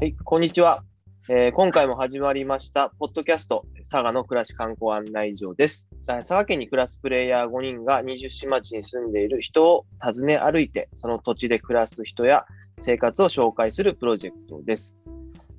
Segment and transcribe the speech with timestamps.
[0.00, 0.82] はい、こんにちは。
[1.28, 5.86] えー今回も始まりました、ポッドキャスト、佐賀の暮らし観光案内所です。
[6.06, 12.46] 佐賀県に暮らすプレイヤー5人が20市町に住んでいる人を訪ね歩いて、その土地で暮らす人や
[12.78, 14.96] 生活を紹介するプロジェクトです。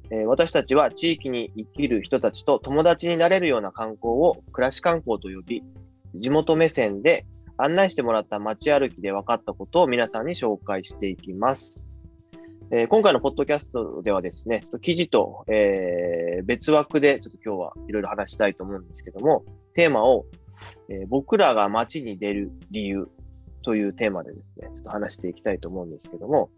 [0.10, 5.64] えー私たちは地域に生きる人たちと友達になれるような観光を暮らし観光と呼び、
[6.16, 7.28] 地元目線で
[7.58, 11.86] 案内してもらった街歩きで分かったことを皆さんに紹介していきます。
[12.74, 19.44] えー今回のポッドキャストではですね、記事と、えー別枠でちょっと今日はいろいろ話したいと思うんですけども、
[19.76, 20.26] テーマを、
[20.88, 23.10] えー僕らが街に出る理由
[23.64, 26.50] というテーマでですね、ちょっと話していきたいと思うんですけども、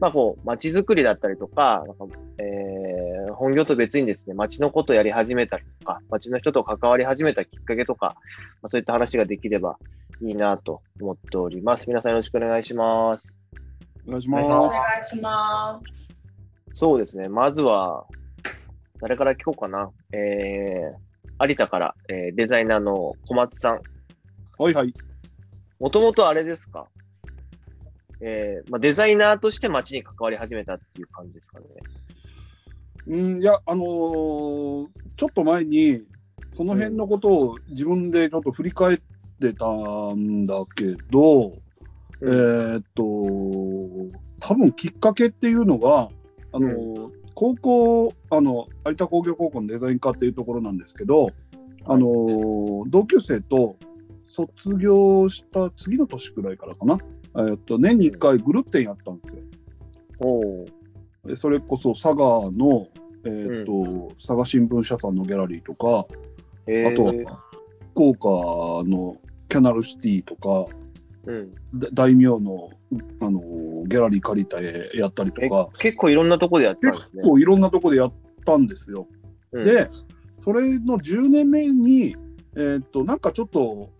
[0.00, 8.16] まあこう、街づくりだったりとか、なんかえー本業と別にですね、街のことをやり始めたりとか、街の人と関わり始めたきっかけとか、
[8.62, 9.78] まあ、そういった話ができれば
[10.22, 11.86] いいなと思っております。
[11.86, 13.41] 皆さんよろしくお願いします。
[14.06, 14.48] おお願いします。
[14.48, 14.70] 願
[15.00, 16.08] いします。
[16.72, 17.28] そうですね。
[17.28, 18.06] まずは、
[19.00, 19.90] 誰から聞こうかな。
[20.12, 23.80] えー、有田から、えーデザイナーの小松さん。
[24.58, 24.94] はいはい。
[25.80, 26.86] もともとあれですか？
[28.20, 31.66] えーまあ、デザイナーとして街に関わり始めたっていう感じですかね。
[33.08, 36.02] うん、いや、あのーちょっと前に、
[36.52, 39.00] その辺のことを自分でちょっと振り返っ
[39.40, 39.66] てた
[40.14, 41.52] んだけど、
[42.22, 43.02] えーっと、
[44.38, 46.08] 多分きっかけっていうのが、
[46.52, 51.30] あのー高校、あの、有田工業高校のデザイン科っていうところなんですけど、
[51.86, 53.76] あのー同級生と
[54.28, 56.98] 卒業した次の年くらいからかな、
[57.36, 59.42] えーっと、年に1回グループ展やったんですよ。
[60.20, 60.66] おー
[61.26, 62.88] でそれこそ佐賀の、
[63.24, 66.06] えーと佐賀新聞社さんのギャラリーとか、
[66.66, 67.12] えー、あとは
[67.92, 69.16] 福岡の
[69.48, 70.66] キャナルシティとか
[71.24, 72.70] うん、だ大名の
[73.20, 73.40] あの
[73.86, 77.22] ギャラリー借りてやったりとえか結構いろんなとこでやってたん結ですね。
[77.22, 78.12] 構いろんなとこでやっ
[78.44, 79.06] たんですよ。
[79.52, 79.88] うん、で
[80.36, 82.16] それの10年目に、
[82.56, 83.90] えー、となんかちょっと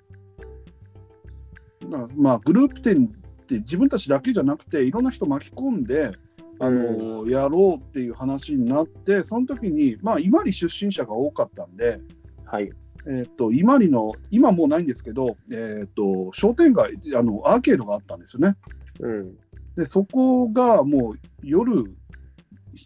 [1.89, 6.13] なまあグループ展って自分たちだけじゃなくていろんな人巻き込んで
[6.59, 12.01] あの、やろうっていう話になってその時にまあ伊万里出身者が多かったんで、
[12.45, 12.71] はい。
[13.07, 18.57] えー、と伊万里の今もうないんですけど、えー、と商店街あのアーケードがあったんですよね。
[19.01, 19.35] うん。
[19.77, 21.85] でそこがもう夜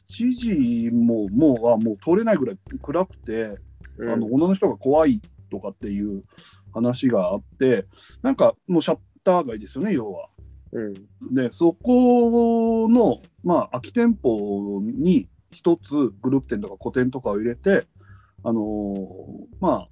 [0.09, 3.59] 7時ももうはもう通れないぐらい暗くて、
[3.99, 6.25] うん、あの女の人が怖いとかっていう
[6.72, 7.87] 話があって
[8.22, 10.28] なんかもうシャッター街ですよね要は。
[10.72, 11.34] うん。
[11.34, 17.87] でそこの、まあ、空き店舗に一つグループ店とか個展とかを入れて、
[18.43, 19.16] あのー
[19.60, 19.88] まあ、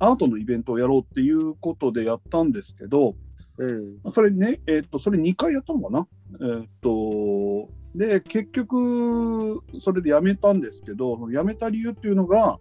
[0.00, 3.14] アートのイベントをやろうっていうことでやったんですけど、
[3.58, 3.98] うん。
[4.06, 6.06] それね、えっとそれ2回やったのかな？
[6.40, 12.58] えっとで結局それでやめたんですけどやめた理由っていうのが、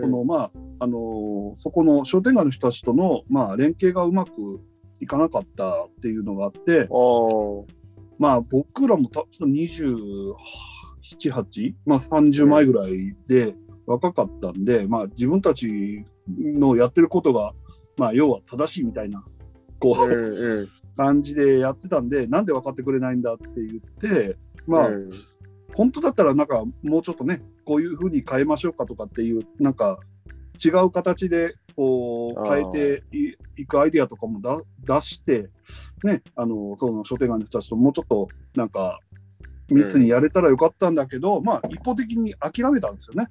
[0.00, 0.50] このまあ
[0.80, 4.60] あのそこの商店街の人たちとの、まあ、連携がうまく
[5.00, 6.88] いかなかったっていうのがあって、
[8.18, 10.34] まあ僕らもた27、
[11.30, 13.54] 8、まあ30前ぐらいで
[13.86, 17.52] 若かったんで、まあ自分たちのやってることが、
[17.96, 19.24] まあ要は正しいみたいな、
[19.78, 20.68] こう、うんうん。
[20.96, 25.10] 感じでやってたんで、なんで分かってくれないんだって言って、まあ、うん
[25.74, 29.98] 本当だったらなんかもうちょっとね、こういうふうに変えましょうかとかっていう、なんか
[30.64, 35.50] 違う形でこう変えていいくアイデアとかもだ出して、
[36.04, 39.00] ね、あのその商店街の人たちともうちょっとなんか
[39.68, 43.28] 密にやれたらよかったんだけど、まあ一方的に諦めたんですよね、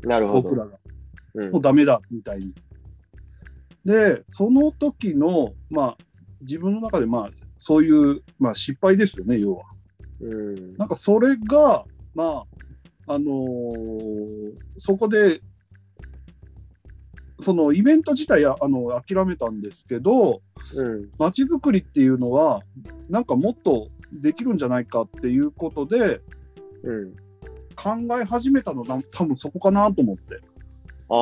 [0.00, 0.42] なるほど。
[0.42, 0.78] 僕らが。
[1.36, 2.54] うんもうダメだみたいに。
[3.84, 5.96] で、その時の、まあ、
[6.40, 9.64] 自分の中で、まあ、そういう、まあ、失敗ですよね、要は。
[10.20, 12.44] うんなんかそれが、ま
[13.06, 15.40] あ、あのーそこで、
[17.38, 20.40] そのイベント自体あの諦めたんですけど、
[20.74, 22.62] うん街づくりっていうのは、
[23.08, 26.20] なんかもっとできるんじゃないかっていうことで、
[26.82, 27.12] うん。
[27.76, 30.40] 考え始めたのが多分そこかなと思って。
[31.08, 31.16] ああ、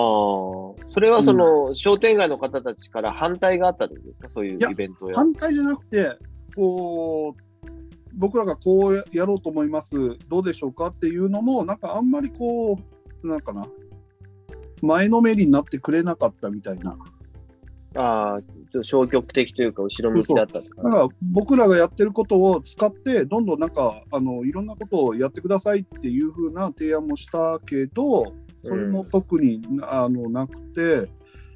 [0.90, 4.28] それはその、商店街の方たちから反対があったんですか？
[4.34, 5.16] そういうイベントや。
[5.16, 6.16] 反対じゃなくて、
[6.56, 7.68] こう、
[8.14, 9.94] 僕らがこうやろうと思います、
[10.28, 12.78] どうでしょうかっていうのも、なんかあんまりこ
[13.22, 13.66] う、なんかな、
[14.80, 16.96] 前のめりになってくれなかったみたいな。
[17.96, 28.32] ああ、ちょっと消極的というか、後ろ向きだっただから僕らがやってることを使って、どんどんなんか、あのいろんなことをやってくださいっていう風な提案もしたけど、
[28.64, 31.08] それも特に、あのなくて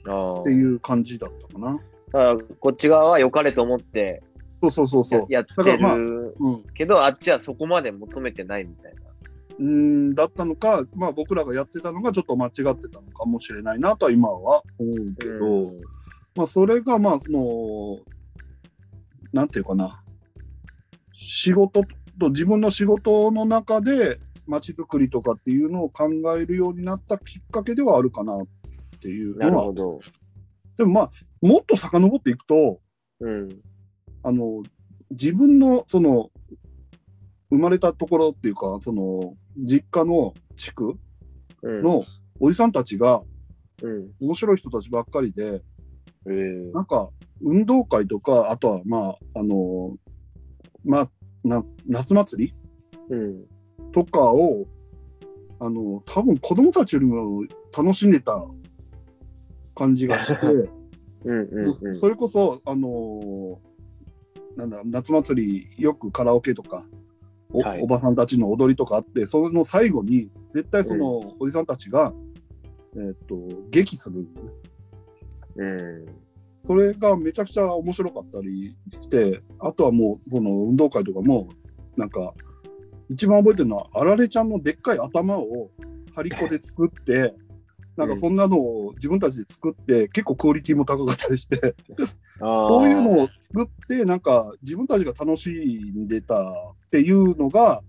[0.07, 1.81] あっていう感じだったかな。
[2.13, 4.23] ああこっち側は良かれと思って
[4.63, 5.21] そうそうそうそう。
[5.29, 9.01] ややってだからまあるうん、けど、あっちはそこまで求めてないみたいな。
[9.61, 15.73] うんだったのか、まあ、僕らがやってたのがちょっと間違ってたのかもしれないなとは今は思うけど、
[16.37, 17.99] まあ、それがまあその
[19.33, 20.01] なんていうかな
[21.13, 21.83] 仕事
[22.21, 28.39] と自分の仕事の中で街づくりとかっていうのを考えるようになったきっかけではあるかなっ
[29.01, 30.01] ていうなるのはほど。
[30.77, 31.11] でもまあ
[31.41, 32.81] もっと遡っていくと
[33.21, 33.49] うん。
[34.23, 34.63] あの
[35.11, 36.31] 自分のその
[37.51, 40.95] 生まれたところっていうかその実家の地区
[41.63, 41.83] うん。
[41.83, 42.05] の
[42.41, 43.23] おじさんたちが
[43.83, 44.11] うん。
[44.21, 45.63] 面白い人たちばっかりで
[46.27, 47.09] えーなんか
[47.41, 49.97] 運動会とかあとはまああの
[50.85, 51.11] まあ
[51.45, 52.55] な夏祭り
[53.11, 53.45] うん。
[54.05, 54.67] とかを
[55.61, 57.45] あの多分子供たちよりも
[57.77, 58.45] 楽しんでた
[59.75, 60.47] 感じがして、
[61.25, 61.97] うんうんうん。
[61.97, 63.59] それこそあの
[64.57, 66.87] なんだ夏祭りよくカラオケとか
[67.51, 72.13] お,、はいおばさんたちの踊りとかあってその最後に絶対そのおじさんたちが、
[72.95, 73.37] えーっと
[73.71, 74.27] 劇する
[75.57, 76.07] うん。
[76.67, 81.49] それがめちゃくちゃ面白かったりしてあとはもうその運動会とかも
[81.97, 82.35] なんか
[83.11, 85.71] 一番覚えてるのはあられちゃんのでっかい頭を
[86.15, 87.35] 張り子で作って
[87.97, 91.75] なんかそんなのを自分たちで作って結構クオリティも高かったりして
[92.39, 96.45] そそういうのを作ってなんか自分たちが楽しんでたっ
[96.91, 97.83] ていうのが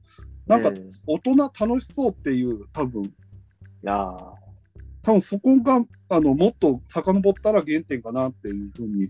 [0.48, 0.72] なんか
[1.06, 3.14] 大人楽しそうっていう多分
[3.86, 4.34] あ
[5.04, 9.10] 多分そこがあのもっと遡ったら原点かなっていうふうに。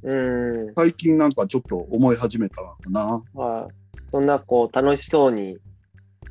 [0.76, 3.24] 最近なんかちょっと思い始めたかな。
[3.34, 3.68] まあ、
[4.12, 5.58] そんなこう楽しそうに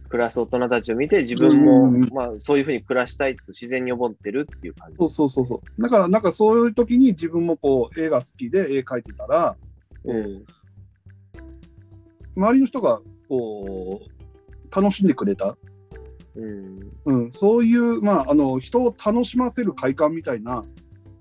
[0.09, 4.97] 暮らす大人たちを見て、自分も、うんまあ、そういうふうに暮らしたいと自然に思ってるっていう感じ。
[4.99, 5.83] そうそうそうそう。
[5.83, 9.57] だからなんかそういう時に自分もこう絵が好きで絵描いてたら
[10.05, 10.45] うん。
[12.37, 15.57] 周りの人がこう楽しんでくれた、
[16.37, 16.79] うん。
[17.05, 20.65] うん、そういうまああの人を楽しませる快感みたいな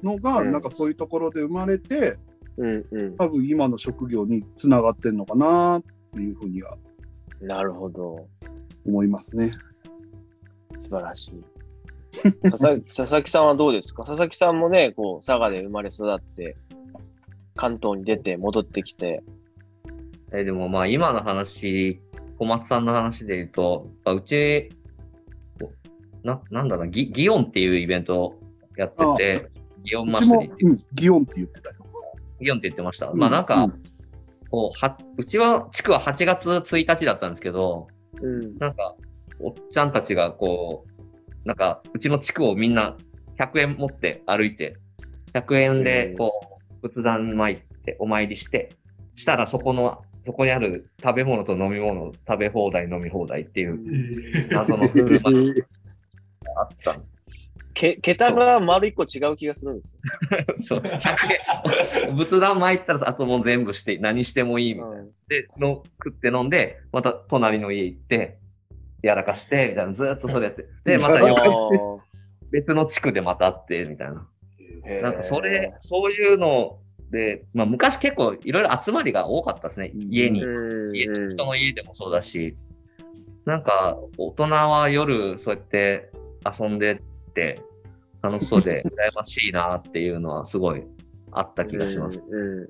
[0.03, 2.17] のが、うんなんかそういうところで生まれて
[2.57, 2.85] うん。
[2.91, 3.15] うん。
[3.17, 5.83] 多分今の職業につながってんのかなっ
[6.13, 6.77] ていうふうには
[7.41, 8.27] なるほど。
[8.87, 9.51] 思いますね。
[10.77, 11.43] 素晴らしい。
[12.49, 14.03] 佐々木 佐々木さんはどうですか？
[14.03, 16.55] 佐々木さんもね、こう、佐賀で生まれ育って、
[17.55, 19.23] 関東に出て戻ってきて、
[20.33, 21.99] えでもまあ今の話、
[22.37, 24.69] 小松さんの話で言うと、やっぱうち、
[26.23, 28.39] ななんだろうな、ギギオンっていうイベントを
[28.77, 29.49] やってて、
[29.83, 31.75] ギオンうちも祭りって、うん、ギオンって言ってたよ。
[32.41, 33.11] ギオンって言ってました。
[33.13, 33.83] まあなんか、うん
[34.49, 37.87] こうはうちは地区は8月1日だったんですけど、
[38.21, 38.57] うん。
[38.57, 38.95] なんか、
[39.39, 42.97] おっちゃんたちがこう、なんか、うちの地区をみんな
[43.39, 44.77] 100円持って歩いて、
[45.33, 46.31] 100円でこ
[46.81, 48.69] う、仏壇参ってお参りして、
[49.15, 55.63] したらそこの、そこにある食べ物と飲み物食べ放題飲み放題っていう謎の振る舞いが
[56.57, 57.16] あったんです。
[57.77, 59.89] け桁が丸一個違う気がするんです
[60.67, 64.97] そう100円仏壇参ったらあともう全部して何してもいいみたいな。
[64.97, 65.05] よ。
[65.27, 68.39] で、の食って飲んで、また隣の家行って、
[69.03, 70.65] やらかして、みたいな、ずーっとそれやって。
[70.83, 71.19] で、また
[72.51, 74.27] 別の地区でまた会って、みたいな。
[75.01, 76.79] なんかそれ、そういうの
[77.11, 79.91] で、まあ昔結構いろいろ集まりが多かったですね。
[79.93, 80.43] 家に。
[80.43, 82.55] うん家人の家でもそうだし、
[83.45, 86.09] なんか大人は夜そうやって
[86.59, 87.01] 遊んでっ
[87.37, 87.61] て
[88.23, 90.83] 楽しそうで 羨ましいなっていうのはすごい
[91.31, 92.21] あった気がします。
[92.27, 92.67] うんうん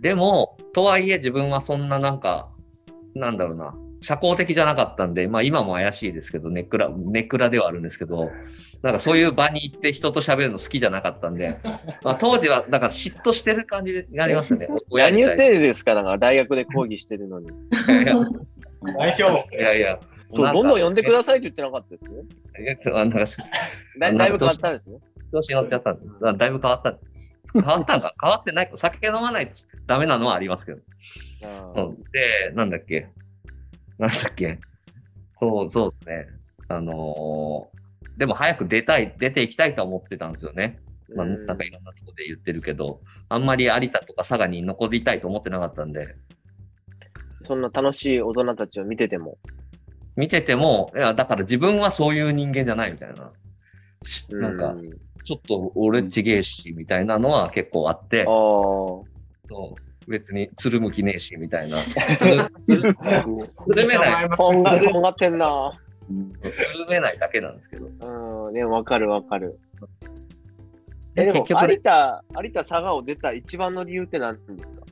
[0.00, 2.50] でも、とはいえ自分はそんななんか、
[3.14, 8.28] なんだろうな、社交的じゃなかったんで、まあ今も怪しいですけど、ネクラ、ネクラではあるんですけど、
[8.82, 11.58] なんかそういう場に行って人と喋るの好きじゃなかったんで、
[12.02, 14.68] まあ当時はだから嫉妬してる感じがありましたね。
[14.90, 15.94] 親何言ってるんですか？
[15.94, 17.48] なんか大学で講義してるのに。
[17.48, 17.52] い
[18.06, 18.14] や
[18.98, 20.00] 代表いやいや、
[20.34, 22.04] そう、どんどん呼んでくさださいって言ってなかったです？
[22.12, 22.24] よ。
[23.38, 23.98] い。
[23.98, 24.98] なんかだだいぶ変わったんですね。
[25.32, 26.20] 調子に乗っちゃったんです。
[26.20, 26.98] だだいぶ変わった。
[27.52, 28.70] 変わったんか変わってない。
[28.74, 29.52] 酒飲まないと
[29.86, 30.80] ダメなのはありますけど。
[32.12, 33.08] で、なんだっけ。
[33.98, 34.58] なんだっけ。
[35.38, 36.26] そう、そうですね。
[36.68, 37.84] あのー
[38.16, 40.78] でも早く出たい、出ていきたいとは思ってたんですよね。
[41.14, 46.14] まあ、うんなんかいろんなところで言ってるけど、あんまり有田とか佐賀に残りたいと思ってなかったんで、
[47.44, 49.38] そんな楽しい大人たちを見てても。
[50.16, 53.32] 見てても、いや、だから自分はそういう人間じゃないみたいな。
[54.04, 54.82] しなんかう、
[55.24, 58.24] ちょっと俺ちげえし、みたいなのは結構あって。
[58.24, 61.78] そう別につるむきねえし、みたいな。
[61.80, 61.94] つ
[62.26, 65.72] るめない、とんが、とんがってんな。
[66.42, 67.86] つるめないだけなんですけど。
[67.86, 69.58] うん、ね、わかるわかる。
[71.16, 74.82] え、でも、有田、有田佐賀を出た一番の理由って何ですか？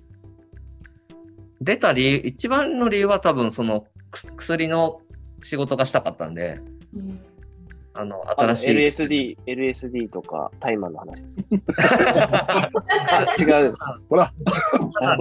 [1.61, 5.00] 出た理由、一番の理由は多分そのく薬の
[5.43, 6.61] 仕事がしたかったんで、
[6.95, 7.21] うん
[7.95, 8.71] あの、新しい。
[8.71, 11.31] LSD、LSD とかタイマーの話で
[13.35, 13.45] す。
[13.45, 13.75] 違う。
[14.09, 14.33] ほら、
[15.01, 15.17] あ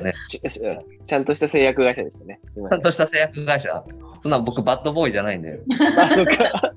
[0.00, 2.40] ね、ちちゃんとした製薬会社ですよね。
[2.52, 3.84] ちゃんとした製薬会社。
[4.20, 5.60] そんな僕、バッドボーイじゃないんで、
[5.96, 6.74] あ、そっか。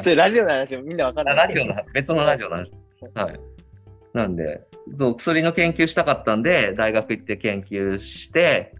[0.00, 1.36] それラジオの話みんなわかんない。
[1.36, 2.76] ラジオな、別のラジオなんです。
[3.14, 3.40] はい。
[4.12, 4.60] なんで、
[4.94, 8.74] そう、薬の研究したかったんで、大学行って研究して、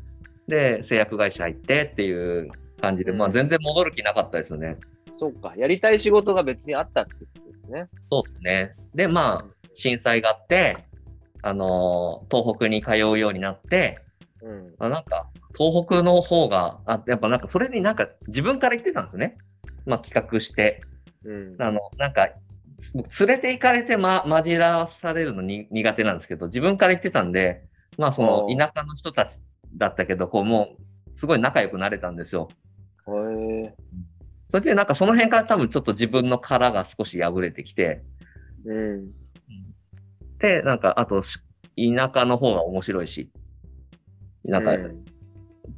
[0.46, 2.50] で、製薬会社行ってっていう
[2.82, 4.76] 感じで、まあ全然戻る気なかったですよね。
[5.16, 5.54] そうか。
[5.56, 8.00] やりたい仕事が別にあったってことですね。
[8.10, 8.74] そうですね。
[8.94, 10.76] で、まあ、震災があって、
[11.42, 14.00] あのー東北に通うようになって、
[14.42, 14.74] うん。
[14.78, 19.38] あなんか、東北の方が、あやっぱなんか、それになんか自分から言ってたんですね。
[19.86, 20.82] まあ、企画して。
[21.24, 21.56] うん。
[21.62, 22.28] あの、なんか、
[22.94, 27.64] 僕連れて行かれて、ま、混じらされるのに苦手なんですけど、自分から言ってたんで、
[27.96, 29.40] まあ、その田舎の人たち
[29.76, 30.76] だったけど、こう、も
[31.16, 32.48] う、すごい仲良くなれたんですよ。
[33.08, 33.74] へえ。
[34.50, 38.02] それで、なんかその辺から多分ちょっと自分の殻が少し破れてきて、
[38.64, 39.12] うん。
[40.38, 41.38] で、なんか、あとし、
[41.76, 43.30] 田舎の方が面白いし、
[44.44, 45.04] なんか、うん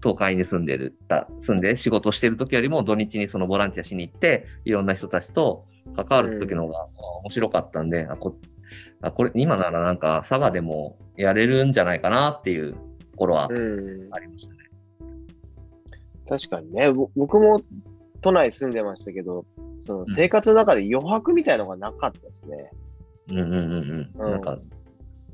[0.03, 5.67] 東海に住んでる、た住んで仕事してる時よりも土日にそのボランティアしに行って、いろんな人たちと
[5.97, 8.37] 関わる時の方がまあ面白かったんで、あこ
[9.03, 12.79] あこれ、今ならなんか佐賀でもやれるんじゃないかなっていうと
[13.17, 14.09] ころはうん。
[14.13, 14.64] ありましたね。
[16.29, 16.91] 確かにね。
[16.91, 17.63] ぼ僕も
[18.23, 19.45] 都内住んでましたけど、
[19.87, 22.71] その生活の中で余白みたいのがなかったですね。
[23.29, 24.27] うんうんうんうん。
[24.27, 24.59] うんなんか、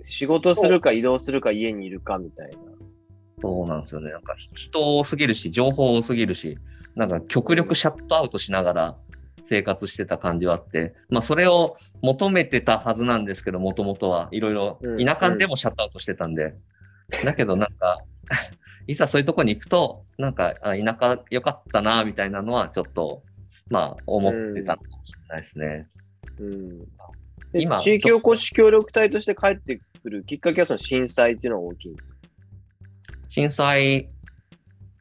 [0.03, 2.57] 仕事するか移動するか家にいるかみたいな。
[3.43, 4.11] そうなんですよね。
[4.11, 6.59] なんか人多すぎるし、情報多すぎるし、
[6.95, 8.97] なんか極力シャットアウトしながら
[9.43, 16.55] 生活してた感じはあって、まあそれを求めてたはずなんですけど、もともとはいろいろうん田舎でもシャットアウトしてたんで、
[17.25, 17.99] だけどなんか、
[18.91, 23.23] いざそういうとこに行くと、なんかあ田舎良かったな、みたいなのはちょっと、
[23.69, 25.87] まあ思ってたのかもしれないですね。
[26.41, 26.79] うん。
[27.53, 32.15] で今地域おこし協力隊として帰ってくるきっかけはその震災っていうのが大きいんです。
[33.29, 34.09] 震災、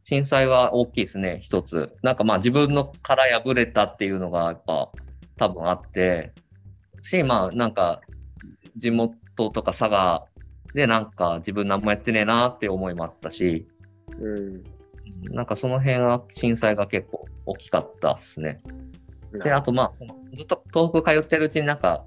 [0.05, 1.96] 震災は大きいですね、一つ。
[2.03, 4.91] なんかまあ自分の殻破れたっていうのがやっぱ
[5.38, 6.31] 多分あって、
[7.01, 8.01] し、まあなんか
[8.77, 9.15] 地元
[9.50, 10.25] とか佐賀
[10.74, 13.67] でなんか自分何もやってねえなって思いもあったし、
[14.20, 14.64] うん。
[15.34, 18.62] なんかその辺は震災が結構大きかったですね。
[19.44, 22.06] で、あとまあ、ずっと東北通ってるうちになんか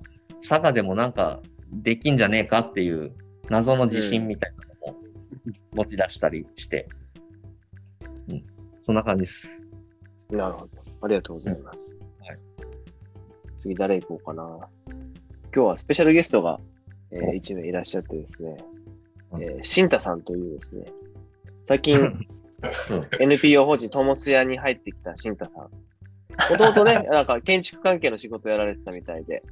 [0.49, 1.41] 佐賀でもなんか
[1.73, 3.13] できんじゃねえかっていう
[3.49, 4.55] 謎の自信みたい
[4.85, 5.01] なのも
[5.75, 6.89] 持ち出したりして、
[8.29, 8.45] うん、
[8.87, 9.49] そんな感じです。
[10.31, 10.69] なるほど。
[11.03, 11.91] ありがとうございます。
[11.91, 12.53] はい
[13.63, 14.43] 次誰行こうかな。
[15.55, 16.59] 今日はスペシャルゲストが、
[17.13, 18.57] えおー、1名いらっしゃってですね、
[19.31, 20.87] うんえー、新太さんというですね、
[21.65, 22.27] 最近うん
[23.19, 25.65] NPO 法人トモス屋に入ってきた新太さん。
[25.65, 29.43] もともとね、 なんか建築関係の仕事やられてたみたいで、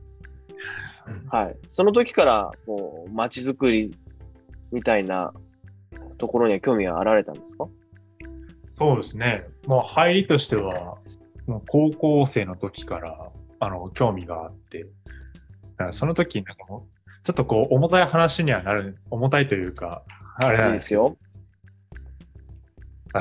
[1.29, 1.57] はい。
[1.67, 3.97] その時から、こう、街づくり
[4.71, 5.33] みたいな
[6.19, 7.67] ところには興味があられたんですか？
[8.71, 9.45] そうですね。
[9.67, 10.99] もう入りとしては、
[11.49, 14.87] もう高校生の時から、あの、興味があって、だ
[15.79, 20.03] からその時、なんかもう、ちょっとこう、重たい話にはなる、重たいというか、
[20.37, 21.11] あれいないんですよ。
[21.11, 21.30] ですよ。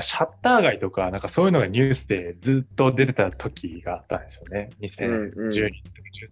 [0.01, 4.69] シャッター街とか、なんかそういうのがニュースでずっと出てた時があったんですよね。
[4.81, 5.89] 2012うんうん年と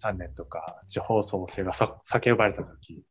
[0.08, 3.04] か13年とか、地方創生がさ叫ばれた時。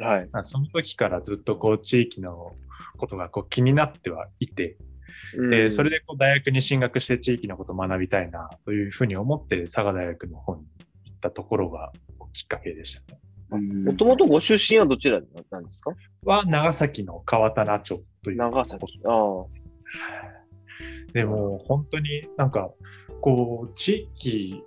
[0.00, 0.28] はい。
[0.44, 2.52] その時からずっとこう、地域の
[2.98, 4.76] ことがこう気になってはいて、
[5.50, 10.62] で、それで、でこう大学に進学して地域のことを学びたいなというふうに思って佐賀大学の方に
[11.06, 11.92] 行ったところが
[12.32, 13.18] きっかけでしたね。
[13.50, 15.90] もともとご出身はどちらなんですか？
[16.22, 18.36] は長崎の川棚町という。
[18.36, 19.00] 長崎。
[19.04, 19.57] ああ。
[21.12, 22.70] でも本当になんか
[23.20, 24.62] こう地域、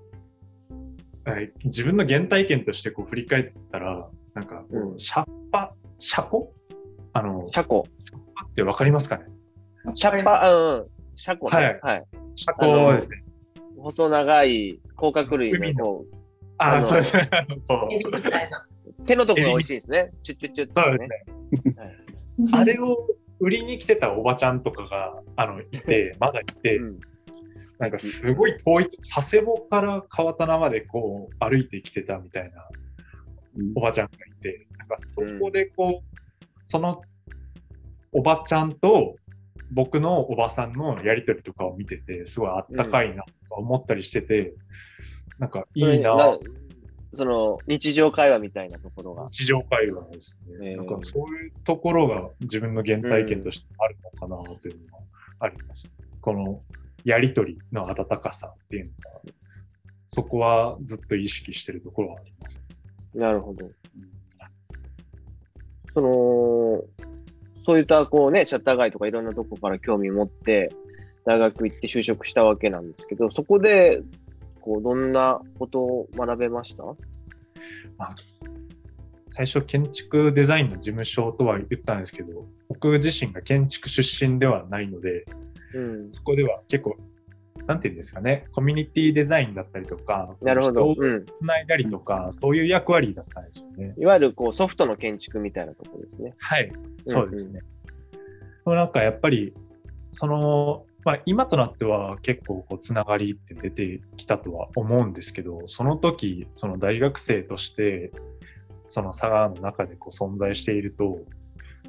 [1.23, 6.53] はい自分の原体験としてこう振り返ったら、なんかこう、うんシャッパ、シャコ？
[7.13, 7.85] あの、車庫。
[8.05, 9.25] シャッパってわかりますかね？
[9.93, 10.87] シャッパ、うん。
[11.15, 11.79] 車庫ね。
[11.83, 12.05] はい。
[12.35, 13.23] シャコですね。
[13.77, 16.03] 細長い甲殻類海の
[16.57, 17.29] ああのそうですね。
[19.05, 20.11] 手のところが美味しいですね。
[20.23, 21.83] チュッチュッチュッそうてですね。
[21.83, 21.95] はい
[22.53, 23.07] あれを
[23.41, 26.99] 売りに来てたおばちゃんとかが、あの、いて、 まだいて、うん。
[27.79, 32.67] なんかすごい遠い、佐世保から川棚までこう歩いてきてたみたいな
[33.75, 36.19] おばちゃんがいて、なんかそこでこう、
[36.65, 37.01] その
[38.11, 39.15] おばちゃんと
[39.71, 44.53] 僕のおばさんのやりとりとかを見てて、すごいあったかいなとか思ったりしてて、
[45.37, 46.39] なんかいいなな
[47.13, 49.29] その日常会話みたいなところが。
[49.31, 50.71] 日常会話ですね。
[50.71, 55.03] えーなんかそういうところが自分の原体験としてあるのかなというのが
[55.39, 55.87] あります。
[56.21, 56.61] この
[57.03, 59.33] やりとりの温かさっていうのが、
[60.07, 62.61] そこはずっと意識してるところはあります。
[63.13, 63.69] なるほど。
[65.93, 67.05] その、
[67.65, 70.73] そういったこうね、シャッター街とかいろんなとこから興味持って、
[71.25, 74.01] 大学行って就職したわけなんですけど、そこで、
[74.61, 76.83] こう、どんなことを学べました？
[79.29, 85.25] 最初、建築デザインの事務所とは言ったんですけど、僕自身が建築出身ではないので、
[85.73, 86.11] うん。
[86.11, 86.97] そこでは結構、
[87.65, 90.95] なんていうんですかね、コミュニティデザインだったりとか、なるほど。
[90.97, 91.25] うん。
[91.25, 93.93] つないだりとか、そういう役割だったんですよね。
[93.97, 96.33] いわゆるこうソフトの建築みたいなところですね。
[96.37, 96.71] はい、
[97.07, 97.61] そうですね。
[97.61, 97.65] で
[98.65, 99.53] もなんかやっぱり、
[100.13, 108.11] その、まあ、今となっては結構こうつながりって出てきたとは思うんですけど、その時、その大学生として、
[108.89, 111.19] その佐賀の中でこう存在していると、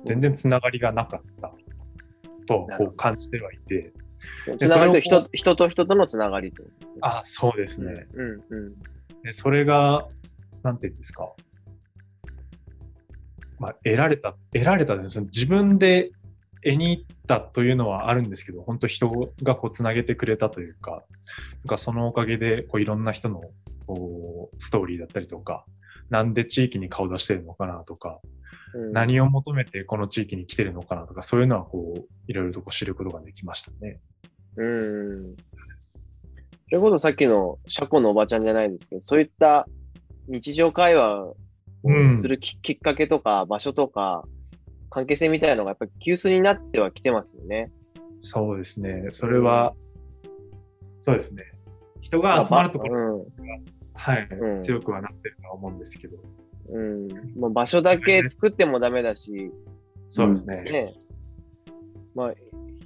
[0.06, 1.52] 全然つながりがなかった
[2.46, 3.92] とこう感じてはいて、
[4.58, 6.70] つながりと人人と人とのつながりとね。
[7.02, 8.06] あ、そうですね。
[8.14, 8.74] うんうん。
[9.22, 10.08] でそれが、
[10.62, 11.32] なんていうんですか、
[13.58, 16.10] まあ、得られた、得られたですね、自分で
[16.62, 19.08] 得に行ったというのはあるんですけど、本当人
[19.42, 21.02] がこうつなげてくれたというか、なん
[21.68, 23.42] かそのおかげでこういろんな人の
[23.86, 25.64] こうストーリーだったりとか、
[26.10, 28.20] なんで地域に顔出してるのかなとか、
[28.74, 34.00] うん、何を求めてこの地域に来てるのかなとか、そういうのはこう、いろいろとこう知ることができましたね。
[34.56, 35.36] うん。
[36.68, 39.66] それこそさっきの車庫のおばちゃんじゃないですけど、そういった
[40.28, 41.36] 日常会話を
[41.84, 44.24] うんするき,、きっかけとか場所とか
[44.92, 47.72] 関係性みたいなのがやっぱり急須になってはきてますよね。
[48.20, 49.08] そうですね。
[49.14, 49.74] それは、
[51.04, 51.44] そうですね。
[52.02, 53.26] 人が集まるところろ。
[53.94, 56.18] はい、うん強くはなってるとは思うんですけど、
[56.68, 57.04] うん。
[57.04, 57.08] うん。
[57.36, 59.50] まあ、場所だけ作ってもダメだし、
[60.10, 60.62] そうですね。
[60.62, 60.94] ね。
[62.14, 62.34] まあ、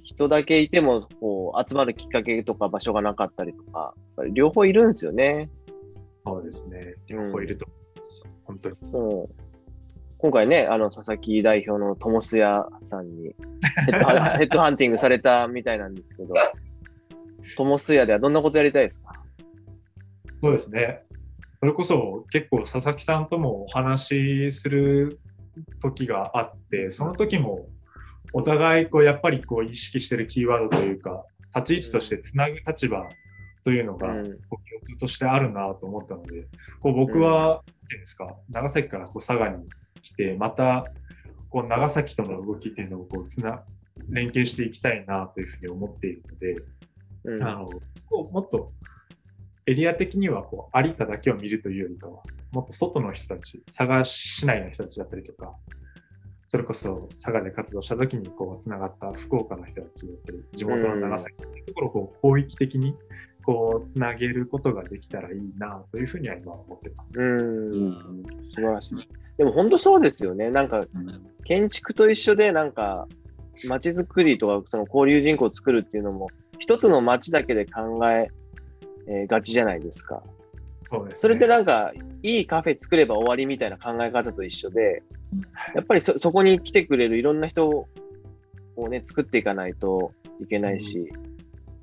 [0.03, 3.93] 人だけいても、こう、集まるきっかけとか場所がなかったりとか、
[4.31, 5.49] 両方いるんですよね。
[6.25, 6.95] そうですね。
[7.07, 8.23] 両方いると思います。
[8.45, 8.77] 本当に。
[8.91, 9.46] そう
[10.19, 13.35] 今回ね、あの、佐々木代表の友須屋さんに
[13.85, 16.33] ヘッドハン ヘッドハンティングされたみたいなんですけど、
[17.55, 19.13] 友須屋ではどんなことやりたいですか？
[20.37, 21.03] そうですね。
[21.59, 25.19] それこそ結構佐々木さんともお話しする
[25.81, 27.67] 時があって、その時も
[28.33, 31.25] お互いこうやっぱりこう意識してるキーワードというか、
[31.55, 33.07] 立ち位置としてつなぐ立場
[33.63, 34.25] というのが共
[34.83, 36.45] 通としてあるなと思ったので、
[36.81, 39.65] こう僕は、なんていうんですか、長崎からこう佐賀に
[39.99, 40.85] 来て、また
[41.49, 43.63] こう長崎との動きっていうのをこうつな
[44.09, 46.55] 連携していきたいなというふうに思っているので、
[47.23, 47.69] うんあの
[48.09, 48.71] こうもっと
[49.65, 55.55] エリア的にはこう有田だけを見るというよりかは、もっと外の人たち、佐賀市内の人たちだったりとか、
[56.47, 62.95] それこそ佐賀で活動した時にこうつながった福岡の人たちだったり、地元の長崎っていうところをこう広域的に
[63.45, 67.11] こうつなげることができたらいいなというふうには今は思ってます。
[67.13, 69.09] うん、素晴らしい。
[69.37, 70.49] でも本当そうですよね。
[70.49, 70.85] なんか、
[71.43, 73.07] 建築と一緒で、なんか、
[73.65, 78.29] 街づくりとか、その交流人口を作るっていうのも、一つの街だけで考え
[79.07, 80.21] えーがちじゃないですか。
[80.89, 81.19] そうです、ね。
[81.19, 85.03] それってなんか、いいカフェ作れば終わりみたいな考え方と一緒で、
[85.75, 87.87] やっぱりそそこに来てくれるいろんな人
[88.75, 91.11] をね、作っていかないといけないし、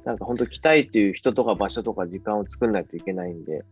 [0.04, 3.64] なんか本当来たいっていう人とか場所とか時間を作んないといけないんで、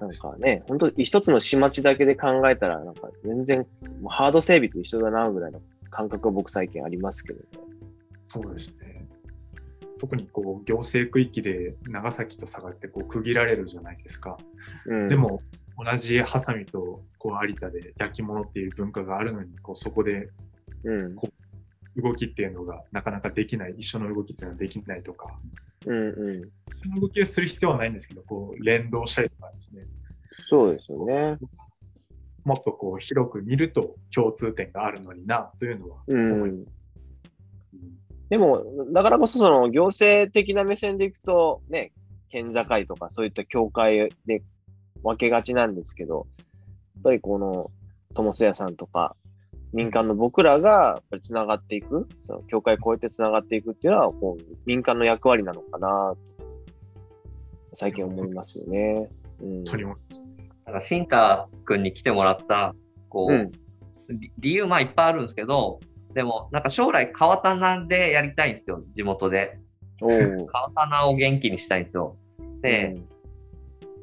[0.00, 3.58] なんかね、本当一つの市町だけで考えたら、なんか全然
[4.00, 7.46] もうハード整備と一緒だなぐらいの感覚は僕最近ありますけどね。
[8.28, 9.06] そうですね。
[10.00, 14.36] 特にこう行政区域で長崎と佐賀ってこう区切られるじゃないですか。
[14.86, 15.40] うん、で、も
[15.78, 20.28] 同じハサミとこう有田で焼き物っていう文化があるのにこうそこで
[20.84, 21.16] うん、
[21.96, 25.38] 動きっていうのがなかなかできない、一緒の動きっていうのはできないとか、
[25.86, 26.42] うん、うん。
[26.82, 29.82] 一緒の動きをする必要はないんですけど、こう連動したりとかですね、
[30.48, 31.38] そうですよね。
[32.44, 36.74] もっとこう広く見ると共通点があるのになというのは思います。
[37.72, 37.94] うん。
[38.28, 41.92] でも、だからこそその行政的な目線でいくと、ね、
[42.28, 44.42] 県境とかそういった境界で
[45.02, 46.26] 分けがちなんですけど、
[46.96, 47.70] やっぱりこの
[48.14, 49.16] 友瀬屋さんとか、
[49.74, 56.14] 民間の僕らがつながっていく、その境界を越えてつながっていくっていうのは、こう民間の役割なのかな
[57.70, 59.08] と、最近思いますよね。
[59.40, 59.54] うん。
[59.56, 60.28] 本当に思います。
[60.64, 62.74] だから、シンタ君に来てもらった、
[63.08, 63.52] こう、うん
[64.10, 65.80] り理由、まあいっぱいあるんですけど、
[66.14, 69.58] でも、なんか将来、川棚でやりたいんですよ、地元で。
[70.00, 72.16] 川棚を元気にしたいんですよ。
[72.62, 73.14] で、うん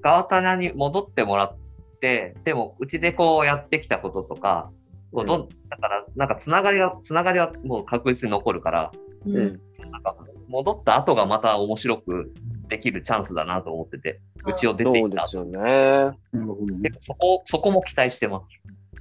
[0.03, 1.57] 川棚に戻ってもらっ
[2.01, 4.71] て、でも、うちでこうやってきたこととか、
[5.11, 8.91] こうどんだから、なんかつながりが、つながりはもう確実に残るから、
[9.25, 9.33] うん。
[9.33, 9.59] 存
[9.91, 10.15] なんか
[10.47, 12.33] 戻った後がまた面白く
[12.69, 15.25] できるチャンスだなと思ってて、うちを出てそいうった後。
[15.25, 15.59] ですよね。
[15.61, 16.89] なるほどね。
[16.89, 18.45] 結構そこ、そこも期待してます。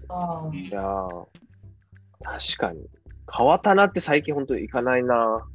[0.08, 1.26] あーいやー
[2.22, 2.86] 確かに。
[3.26, 5.46] 川棚って最近本当に行かないな。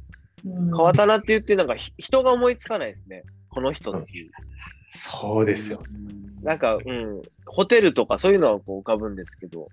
[0.44, 3.22] うん川棚って言ってなんかひ人が思いつかないですね。
[3.50, 4.30] この人っていう。
[4.94, 5.82] そうですよ。
[6.42, 9.68] なんか、うん、ホテルとかそういうのはこう浮かぶんですけど、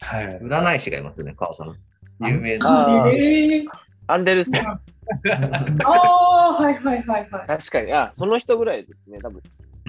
[0.00, 0.38] はい。
[0.40, 1.76] 占い師がいますよね、川さん。
[2.26, 3.06] 有名な。
[4.06, 4.66] アンデルセン。
[4.66, 4.80] あ
[5.84, 7.46] あ、はいはいはいはい。
[7.46, 9.18] 確かに、あ、その人ぐらいですね。
[9.20, 9.42] 多分、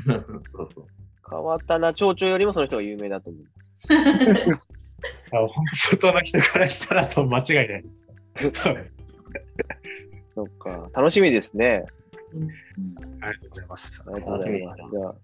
[0.05, 0.25] そう
[0.73, 0.85] そう。
[1.23, 3.43] 川棚町長よりもその人が有名だと思う。
[5.33, 5.65] あ 本
[5.99, 7.83] 当外の人からしたらそう間違いない。
[10.33, 11.85] そっか、楽しみですね。
[13.21, 14.03] ありがとうございます。
[14.05, 14.77] ありがとうございます。
[14.77, 15.15] じゃあ、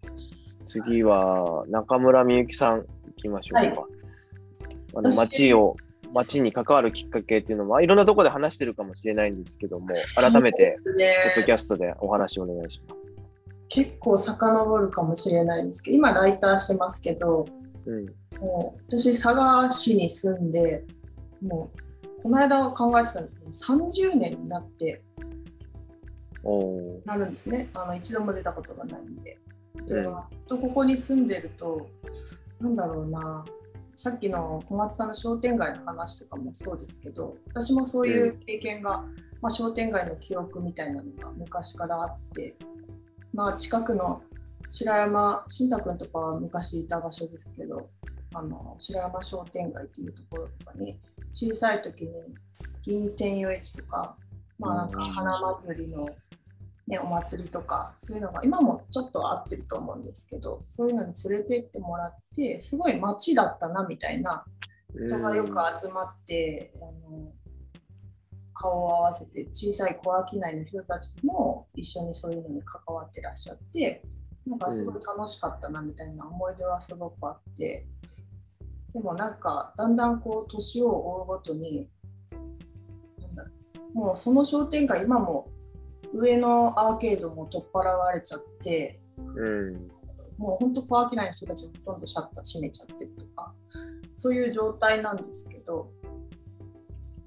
[0.66, 2.86] 次は中村みゆきさん行
[3.18, 3.82] きましょうか。
[3.82, 3.97] はい
[4.96, 5.76] あの私街を、
[6.14, 13.06] 街に関わるきっかけっていうのは、いろんなところで話してるかもしれないんですけども、改めて、ポッドキャストでお話をお願いします。
[13.70, 15.82] 結構遡るかもしれないんです。
[15.82, 17.02] けど、今ライターしてます。
[17.02, 17.46] けど、
[17.86, 18.06] うん。
[18.40, 20.86] もう私、佐賀市に住んで、
[21.42, 23.36] もうこの間考えてたんです。
[23.36, 23.76] けど、
[24.10, 25.02] 30年になって
[27.06, 27.50] なるんです。
[27.50, 27.70] ね。
[27.74, 29.38] あの一度も出たことがないんで。
[29.86, 30.16] で、う
[30.48, 31.90] とここに住んでると、
[32.60, 33.46] なんだろうな、
[33.98, 39.04] さっきの小松さんの商店街の話とかもそうですけど、私もそういう経験が、
[39.42, 42.56] まあ、商店街の記憶みたいなのが昔からあって、
[43.34, 44.22] まあ、近くの
[44.70, 47.90] 白山、新太君とかは昔いた場所ですけど、
[48.36, 51.00] あの白山商店街っていうところとかに、
[51.32, 52.12] 小さい時に
[52.84, 54.16] 銀天与市とか、
[54.60, 56.08] まあなんか花祭りの
[56.88, 64.46] ね、お祭りとかそういうのが今もちょっと合ってると思うんですけどそういうのに連れてってもらってすごい街だったなみたいな
[64.96, 67.32] 人がよく集まって、あの
[68.54, 74.02] 顔を合わせて小さい小商いの人たちも一緒にそういうのに関わってらっしゃって
[74.48, 77.86] なんかすごい楽しかったなみたいな思い出はすごくあって。
[78.94, 81.88] でもなんかだんだんこう年を追うごとに
[83.20, 83.50] なんだろ
[83.94, 85.52] うもうその商店街今も
[86.18, 89.98] 上のアーケードも取っ払われちゃってうん。
[90.38, 93.54] もう本当小商いの人たちほとんどシャッター閉めちゃってるとか
[94.16, 95.90] そういう状態なんですけど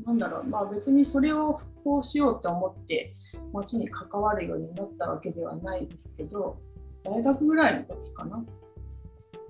[0.05, 3.15] なんだろうまあ別にそれを復興しようと思って
[3.53, 6.59] 街に関わるようになったわけではないですけど
[7.03, 8.45] 大学ぐらいの時かな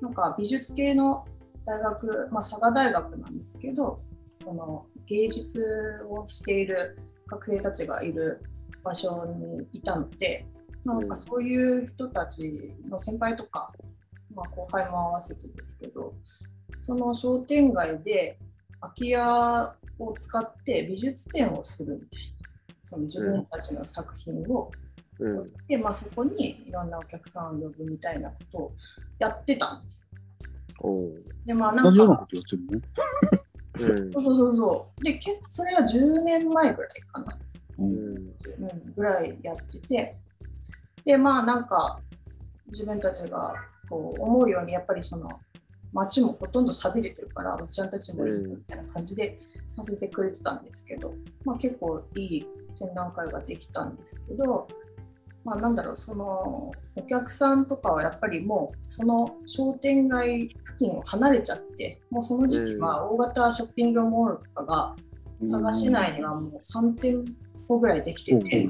[0.00, 1.26] なんか美術系の
[1.66, 4.00] 大学、まあ、佐賀大学なんですけど
[4.42, 8.42] その芸術をしている学生たちがいる
[8.82, 10.46] 場所にいたので
[10.84, 13.72] なんかそういう人たちの先輩とか、
[14.34, 16.14] まあ、後輩も合わせてですけど
[16.80, 18.38] その商店街で
[18.80, 22.22] 空き家を使って美術展をするみたい
[22.70, 24.70] なその自分たちの作品を
[25.20, 25.52] うん。
[25.68, 28.72] で、まあ、そこにいろんなお客さんを呼ぶみたいなことを
[29.18, 30.06] やってたんです。
[31.44, 32.88] でまあなんか同じようなことやってるね。
[33.78, 37.38] うんそうそうそうそうで結構それが10年前ぐらいかな。
[38.96, 40.16] ぐらいやってて
[41.04, 42.00] でまあなんか
[42.66, 43.54] 自分たちが
[43.88, 45.28] こう思うようにやっぱりその
[45.92, 49.38] 街もほとんど寂れてるからおじちゃんたちもいいみたいな感じで
[49.76, 52.46] させてくれてたんですけど、まあ、結構いい
[52.78, 54.68] 展覧会ができたんですけど、
[55.44, 64.96] まあ、なんだろうそのお客さんとかはやっぱりもうその商店街付近を離れちゃってもうその時期は大型ショッピングモールとかが
[65.40, 67.24] 佐賀市内にはもう3店
[67.70, 68.68] 舗ぐらいできてて。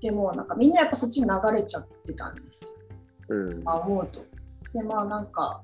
[0.00, 2.74] でもなんかみんなやっぱそっちに流れちゃってたんです
[3.28, 3.64] よ、うん。
[3.64, 4.24] まあ、思うと。
[4.74, 5.62] でまあなんか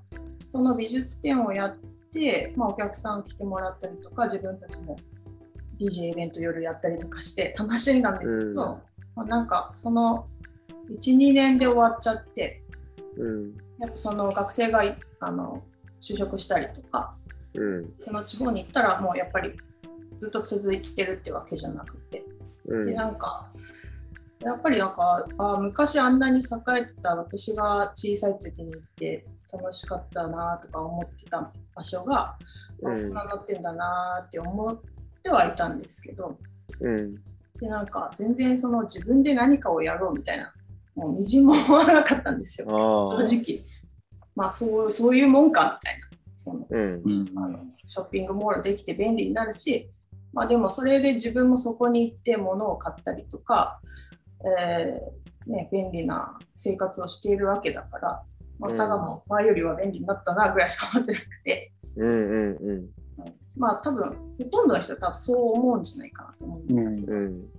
[0.49, 1.77] その美術展をやっ
[2.13, 4.97] て、まあ、お客さん来てもらったりとか自分たちも
[5.79, 8.79] DJ イベント夜やったりとかして楽しんだんですけど、うんま
[9.17, 10.27] あ、なんかその
[10.99, 12.63] 12年で終わっちゃって
[13.19, 13.57] うん。
[13.79, 15.63] やっぱその学生がいあの
[16.01, 17.15] 就職したりとか
[17.55, 17.93] うん。
[17.99, 19.53] その地方に行ったらもうやっぱり
[20.21, 22.23] ずっと続いてるってわけじゃなくて
[22.67, 22.85] うん。
[22.85, 23.51] でなんか
[24.41, 26.43] やっぱりなんかあ昔あんなに栄
[26.83, 32.39] えてた私が小さい時に行って楽しかったなとか思ってた場所が、あ
[32.83, 34.81] こうんんななってんだなって思っ
[35.23, 36.39] てはいたんですけど
[36.81, 37.15] うん。
[37.59, 40.53] でなんか全然その自分で何かをやろうみたいな
[40.95, 42.67] もうみじんも思わなかったんですよ。
[42.69, 43.65] 正直
[44.37, 46.11] まあそうそういうもんかみたいな。
[46.71, 47.33] うん。
[47.37, 49.91] あのショッピングモールできて便利になるし、
[50.33, 53.81] まあ、でもそれで自分もそこに行って物を買ったりとか、
[54.59, 58.23] えーね、便利な生活をしているわけだから、
[58.59, 62.07] まあ、うん佐賀も前よりは便利になったなぐらいしか思ってなくて、うん。
[62.07, 62.57] うん。
[62.57, 62.89] うん。
[63.57, 64.03] まあ多分
[64.39, 67.51] ほとんどの人は多分そう思うんじゃないかなと思うんですけど、うん。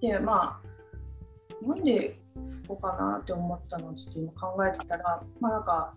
[0.00, 5.94] でまあなんでそこかなって思ったのをちょっと今考えてたらまあなんか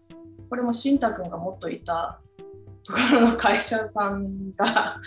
[0.49, 2.19] これもしんたくんがもっといた
[2.84, 4.99] ところの会社さんが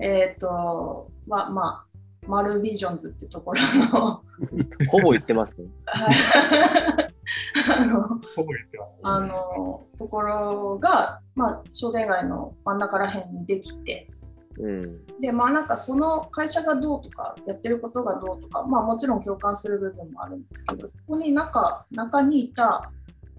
[0.00, 1.86] えっとまあまあ
[2.26, 3.60] マルビジョンズってところ
[3.92, 4.22] の
[4.88, 5.68] ほぼ言ってますね。
[5.86, 6.16] はい
[7.76, 8.00] あの
[8.34, 8.90] ほぼ言ってます。
[9.02, 14.08] あのところが、まあ、商店街の真ん中ら辺にできて
[14.58, 15.20] うん。
[15.20, 22.90] でまあなんかその会社がどうとかやってることがどうとかまあもちろん共感する部分もあるんですけどそこに中中にいた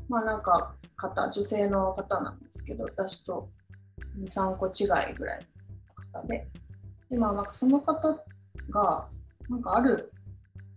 [0.09, 3.49] まあなんか方女性の方なんですけど私と
[4.21, 5.52] 23個違いぐらいの
[6.13, 6.47] 方で
[7.09, 8.23] でまあなんかその方
[8.69, 9.07] が
[9.49, 10.11] なんかある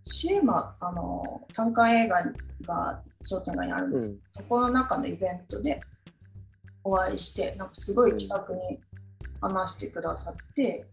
[0.05, 2.19] シエマあの単館映画
[2.67, 4.21] が商店街にあるんです、うん。
[4.33, 5.81] そこの中のイベントで
[6.85, 8.79] お会いしてなんかすごい気さくに
[9.41, 10.87] 話してくださって、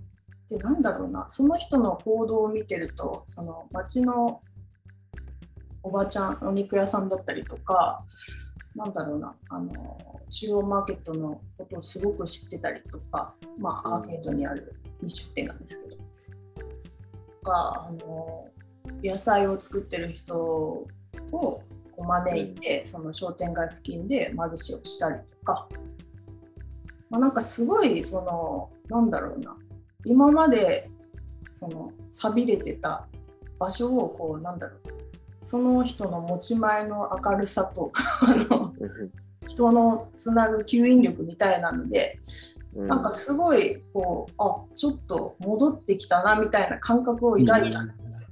[0.49, 4.41] でなんだろうなその人の行動を見てるとその町の
[5.83, 8.03] おばちゃんお肉屋さんだったりとか
[8.75, 9.71] なんだろうなあの
[10.29, 15.95] 中央マーケットのことをすごく知ってたりとか、まあ、アーケードにある飲食店なんですけど、
[17.43, 18.47] とかあの
[19.03, 20.87] 野菜を作ってる人を
[21.31, 21.61] こ
[21.97, 25.67] う招いて、その商店街付近でマルシェをしたりとか、
[27.09, 29.55] まあ、なんかすごいそのなんだろうな
[30.05, 30.89] 今まで
[31.51, 33.05] その寂れてた
[33.59, 35.02] 場所をこうなんだろう
[35.43, 38.73] その人の持ち前の明るさとあの
[39.45, 42.19] 人のつなぐ吸引力みたいなので
[42.75, 42.87] うん。
[42.87, 48.29] なんかすごいこうあちょっと戻ってきたなみたいな感覚を抱いたんですよ。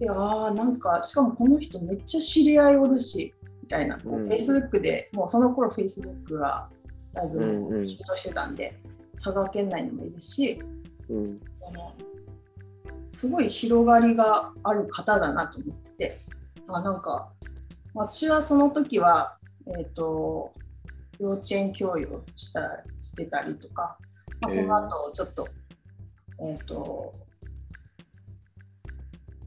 [0.00, 6.68] であーなんかしかもこの人めっちゃ知り合いおるしみたいな、もううん Facebook でもうその頃 Facebook が
[7.12, 8.76] だいぶうんうん浸透してたんで、
[9.12, 10.60] 佐賀県内にもいるし
[11.10, 11.40] うん。
[11.68, 11.92] あの
[13.10, 16.18] すごい広がりがある方だなと思ってて。
[16.68, 17.32] あなんか
[17.94, 20.52] 私はその時は、えー、と
[21.18, 22.60] 幼稚園教諭をした
[23.00, 23.98] してたりとか、
[24.40, 25.48] まあ、その後ちょっと,、
[26.40, 27.14] えー、と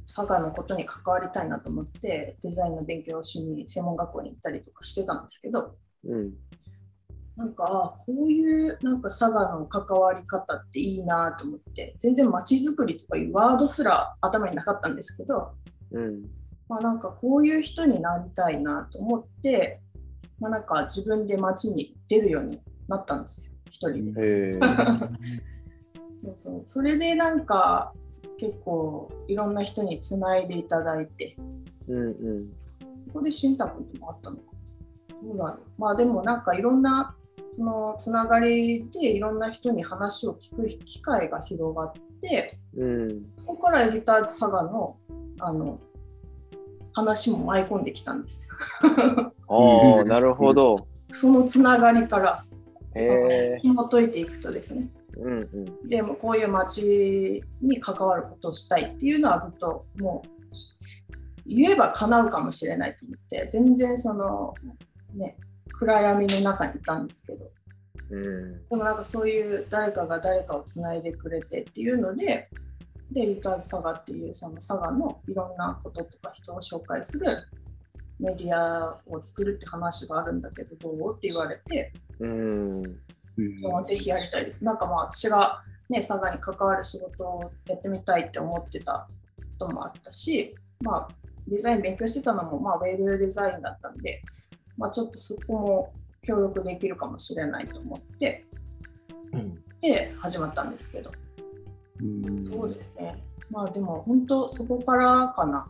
[0.06, 5.76] 佐賀のことに関わりたいなと思ってデザインの勉強をしに専門学校に行ったりとかしてたんですけど。
[6.06, 6.34] うん。
[7.36, 15.52] なんかあこういうなんか佐賀の関わり方っていいなと思って全然街づくりとかいうワードすら頭になかったんですけど、
[15.92, 16.24] うん。
[16.70, 19.82] まあ、なんかこういう人になりたいなと思って、
[20.40, 24.60] まあ、なんか自分で街に出るようになったんですよ一人で。
[26.20, 27.94] そうそうそれでなんか
[28.38, 31.36] 結構いろんな人につないでいただいて
[31.88, 32.54] うんうん。
[33.04, 34.44] そこで新太君ともあったのか
[35.10, 37.16] などうだろうまあでもなんかいろんな
[37.56, 43.26] そのつながりでいろんな人に話を聞く機会が広がってうん。
[43.38, 44.98] そこからエディターズ佐賀の
[45.40, 45.80] あの
[46.96, 48.56] 話も舞い込んできたんですよ。
[49.48, 50.88] ああ、なるほど。
[51.12, 52.46] そのつながりから。
[53.62, 54.88] 紐解いていくとですね
[55.18, 55.88] うんうん。
[55.88, 60.30] でもこういう街に関わることをしたいっていうのはずっともう
[61.46, 64.54] 言えば叶うかもしれないと思って全然その
[65.16, 65.38] ね
[65.74, 67.52] 暗闇の中にいたんですけど
[68.12, 68.68] うん。
[68.70, 72.50] でもなんかそういう誰かが誰かをつないでくれてっていうので
[73.12, 77.26] でリトアル佐賀っていうその佐賀のいろんなこととか人を紹介する
[78.20, 82.84] メディアを作るって話があるんだけどどうって言われてうん。
[83.84, 84.64] ぜひやりたいです。
[84.64, 89.08] なんかまあ私が、ね、佐賀に関わる仕事をやってみたいって思ってた
[89.60, 91.16] こともあったし、まあ、
[91.48, 94.22] デザイン勉強してたのも、まあ、ウェブデザインだったんで、
[94.78, 98.46] まあ、ちょっとそこも協力できるかもしれないと思って、
[99.32, 101.12] うんで始まったんですけど、
[102.02, 103.22] うんそうですね。
[103.52, 105.68] まあでも本当そこからかな。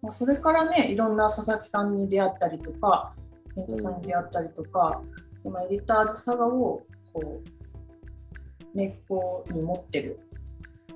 [0.00, 3.12] まあ、それからね、いろんな佐々木さんに出会ったりとか、
[3.54, 5.02] 健太さんに出会ったりとか、
[5.42, 6.82] そのエディターズ佐賀を
[7.12, 10.20] こう根っこに持ってる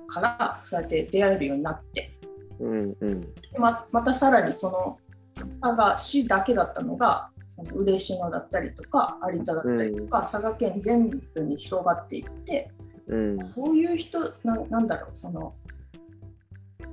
[0.07, 2.11] から、そうやって出会えるようになって、
[2.59, 3.21] うんうん。
[3.21, 4.97] でままたさらにその
[5.45, 12.71] 佐賀市だけだったのが、その嬉野だったりとか、有田だったりとか、佐賀県全部に広がっていって、
[13.07, 13.43] うん。
[13.43, 15.53] そういう人な、なんだろう、その、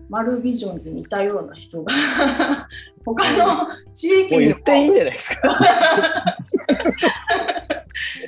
[0.08, 1.92] マルビジョンズにいたような人が
[3.04, 5.56] 他の地域もうにも言っていいんじゃないですか。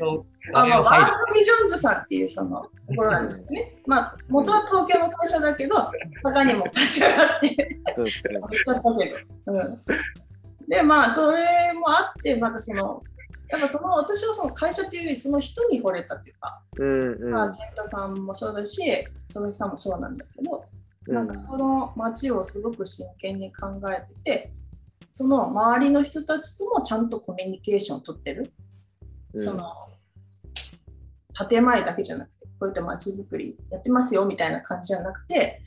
[0.62, 3.76] あまあ、ワ入ールドビジョンズさんっていうそのところなんですよね。
[3.86, 5.76] まあ、元は東京の会社だけど、
[6.22, 8.40] 他にも会社があって、そうですね。
[8.64, 9.52] ちゃったけど。
[9.52, 9.80] うん、
[10.68, 13.02] で、まあ、それもあって、なんかその、
[13.48, 17.30] やっぱその私はその会社っていうよりその人に惚れたというか、うんうん。
[17.30, 18.80] まあ、健太さんもそうだし
[19.26, 20.78] 佐々木さんもそうなんだけど、うん
[21.14, 24.52] なんかその街をすごく真剣に考えてて
[25.10, 28.52] その周りの人たちともちゃんとコミュニケーションを取ってる、
[29.32, 29.72] うんその
[31.48, 35.62] 建前だけじゃなくてこういった街づくりやってますよみたいな感じじゃなくて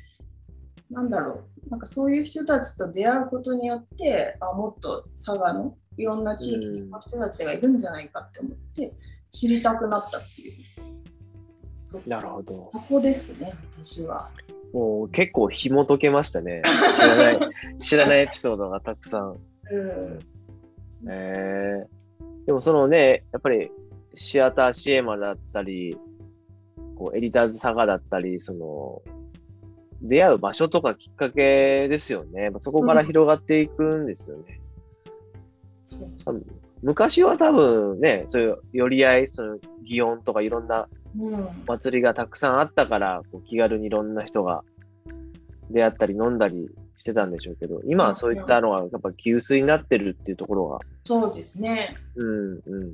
[0.90, 8.94] なんだろうなんかそういう人たちと出会うことによってあもっと佐賀のいろんな地域の人たちがいるんじゃないかって思って
[9.30, 10.54] 知りたくなったっていう。
[11.86, 12.70] そなるほど。
[12.72, 14.30] そこですね、私は。
[14.74, 16.62] もう結構紐解けましたね。
[16.96, 17.40] 知らない、
[17.80, 19.38] 知らないエピソードがたくさん。
[19.72, 21.10] うん。
[21.10, 23.72] えー、でもそのね、やっぱり
[24.14, 25.98] シアターシエマだったり、
[26.96, 29.02] こうエディターズサガだったり、その、
[30.02, 32.50] 出会う場所とかきっかけですよね。
[32.58, 34.60] そこから広がっていくんですよね。
[35.84, 36.46] そう多分
[36.84, 40.88] 昔は多分ね、そういう寄り合い、その祇園とかいろんな
[41.20, 41.64] うん。
[41.68, 44.64] 祭りがたくさんあったから、こう気軽にいろんな人が
[45.70, 51.98] 出会ったり飲んだりしてたんでしょうけど、今はそういったのがやっぱ急須になってるっていうところが、そうですね。
[52.16, 52.92] うんうん、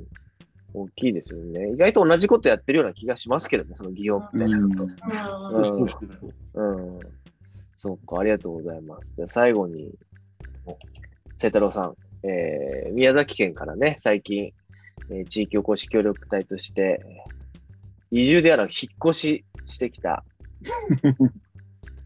[0.82, 1.72] 大きいですよね。
[1.74, 4.84] 意外と同じことやってるような気がしますけどね、その祇園みたいなこと。
[5.54, 5.62] うん。
[5.62, 7.00] うんそうそうそううん。
[7.76, 9.14] そうか、ありがとうございます。
[9.16, 9.92] じゃあ最後に、
[11.38, 14.52] 清太郎さん、えー宮崎県からね、最近、
[15.10, 17.38] えー地域おこし協力隊として、えー
[18.10, 20.24] 移住ではなく引っ越ししてきた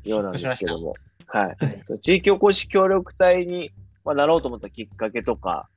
[0.04, 0.96] ようなんですけども、
[1.28, 1.58] はい。
[1.88, 3.72] そう地域おこし協力隊に、
[4.04, 5.70] まあ、なろうと思ったきっかけとか、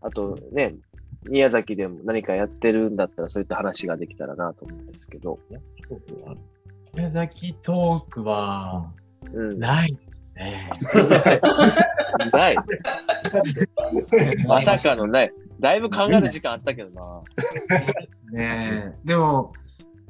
[0.00, 0.74] あとね、
[1.24, 5.38] 宮崎でも何かやってるんだったらそういった話ができたらなと思うんですけど。
[6.94, 8.92] 宮崎トークは
[9.32, 9.58] うん。
[9.58, 10.70] ないですね。
[12.32, 12.56] ない。
[14.46, 15.32] まさかのない。
[15.60, 17.22] だいぶ考える時間あったけどな。
[18.32, 19.52] ねでも、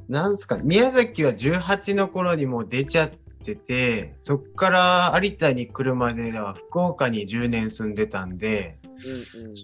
[0.08, 3.10] なんすか、宮崎は18の頃にもう出ちゃっ
[3.44, 9.54] てて、そっから有田に来るまでは福岡に10年住んでたんで、うんうん。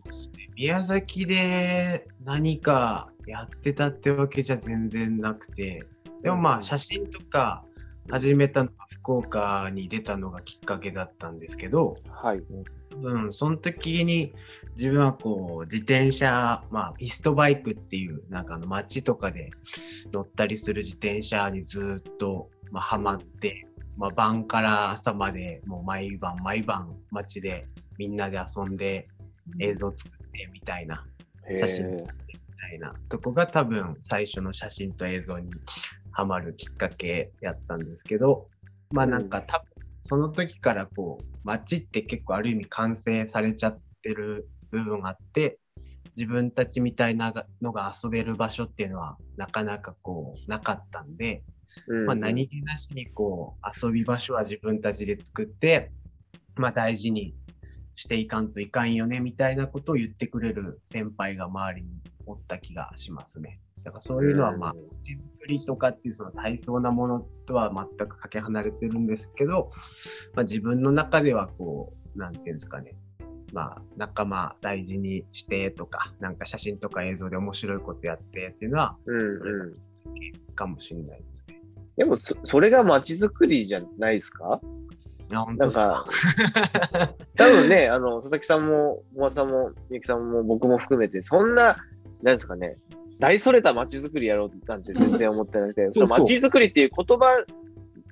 [0.57, 5.85] 宮崎で何かやってたってわけじゃ全然なくて、
[6.23, 7.65] でもまあ写真とか
[8.11, 12.43] 始めたのが福岡に出たのがきっかけだったんですけど、はい。
[13.01, 14.35] うん、その時に
[14.77, 19.51] 自分はこう自転車、まあ、ピストバイクっていうなんかあの街とかで
[20.13, 23.67] 乗ったりする自転車にずっと、まあ、ハマって、
[23.97, 27.67] まあ、晩から朝までもう毎晩毎晩街で
[27.99, 29.09] みんなで遊んで
[29.61, 31.05] 映像作ってみたいな
[31.49, 32.07] へ写真ーみた
[32.75, 35.51] いなとこが多分最初の写真と映像に
[36.13, 38.49] ハマるきっかけやったんですけど
[38.91, 39.67] まあなんか多分
[40.09, 45.59] その時からこう街って結構ある意味完成されちゃってる部分があって
[46.17, 51.43] 自分たちみたいなのが遊べる場所っていうのはなかなかこうなかったんで、
[51.89, 52.07] うん。
[52.07, 55.91] まあ、何気なしにこう遊び場所は自分たちで作って、
[56.57, 57.35] まあ、大事に
[57.95, 61.89] していかんといかんよねみたいなことを言ってくれる先輩が周りに
[62.27, 63.61] おった気がしますね。
[63.85, 69.73] だからそういうのはまあうん土作りとかっていうその大層なものとは全くかけ離れてるんですけど、
[70.35, 72.95] まあ、自分の中ではこうなんていうんですかね
[73.53, 79.75] まあ仲間大事にしてとかなんか写真とか映像で面白いことやってっていうのはうんうん。
[80.55, 81.61] かもしれないですね。
[81.97, 84.61] でもそ、それが街づくりじゃないですか？
[85.33, 85.81] いや本なん当
[87.37, 91.79] 多分ね、あの、佐々木さんも、小松さんも、みゆきさんも、僕も含めて、そんな、
[92.23, 92.77] なんですかね、
[93.19, 97.45] 大それた街づくりやろうなんて全然思ってなくて、 そ街づくりっていう言葉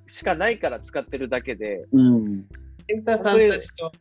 [0.06, 2.46] しかないから使ってるだけで、うん。
[2.86, 3.92] 健太さんたちと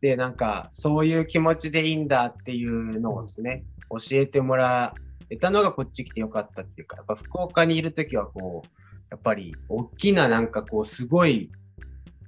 [0.00, 4.94] でなんかそういう気持ちでいいんだっていうのをですね教えてもら
[5.30, 8.68] えたのがこっち来てよかったっていうかやっぱ福岡にいる時はこう
[9.10, 11.50] やっぱり大きななんかこうすごい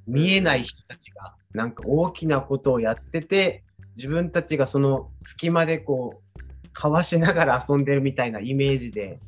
[0.08, 3.62] 見えない人たちがなんか大きなことをやってて
[3.96, 9.20] 自分たちがその隙間でこうかわしながら遊んでるみたいなイメージで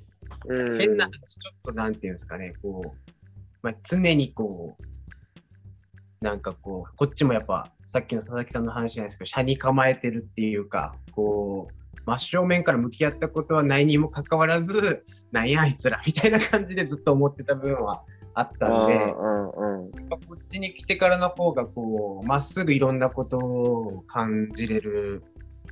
[0.47, 3.11] うん、変な話、ちょっとなんていうんですかね、こう、
[3.63, 18.03] まあ、常にこう、なんかこう、こっちもやっぱ、さっきの佐々木さんの話じゃないですけど、車に構えてるっていうか、こう、真正面から向き合ったことはないにもかかわらず、なんやあいつらみたいな感じでずっと思ってた部分は
[18.41, 25.23] あったんで、うんうんこっちに来てからの方がこうまっすぐいろんなことを感じれる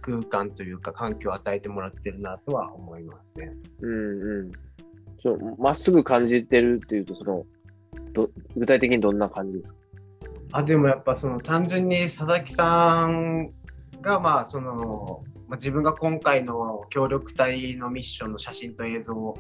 [0.01, 3.53] 空間というか環境を与えてもらってるなとは思いますね。
[3.81, 4.53] うんうん。
[5.23, 7.45] そう、まっすぐ感じてるっていうと、その、
[8.13, 9.79] ど具体的にどんな感じですか？
[10.53, 13.51] あでもやっぱその単純に佐々木さん
[14.01, 19.35] がまあそのまあ、自分が今回の協力隊のミッションの写真と映像を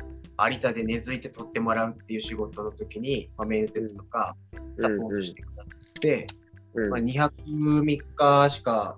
[0.50, 4.34] 有田で根付いて撮ってもらうっていう仕事の時に、まあ、面接とか
[4.80, 6.26] サポートしてくださって、
[6.74, 8.96] うんまあ、2泊3日しか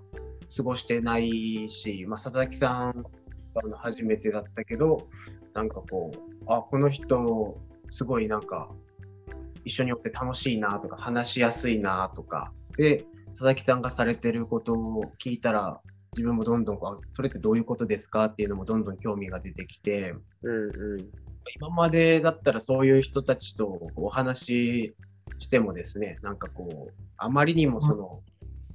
[0.55, 3.03] 過ごしてないし、まあ、佐々木さん
[3.69, 5.07] が初めてだったけど、
[5.53, 7.57] なんかこう、あ、この人、
[7.89, 8.69] すごいなんか、
[9.63, 15.81] 一緒におって楽しいなとか、話しやすいなとか、で、佐々木さんがされてることを聞いたら、
[16.17, 21.09] 自分もどんどんこう、あそれってどういうことですかっていうのもどんどん興味が出てきて、うんうん。
[21.55, 24.95] 今までだったらそういう人たちとお話し
[25.39, 28.21] してもですね、なんかこう、あまりにもその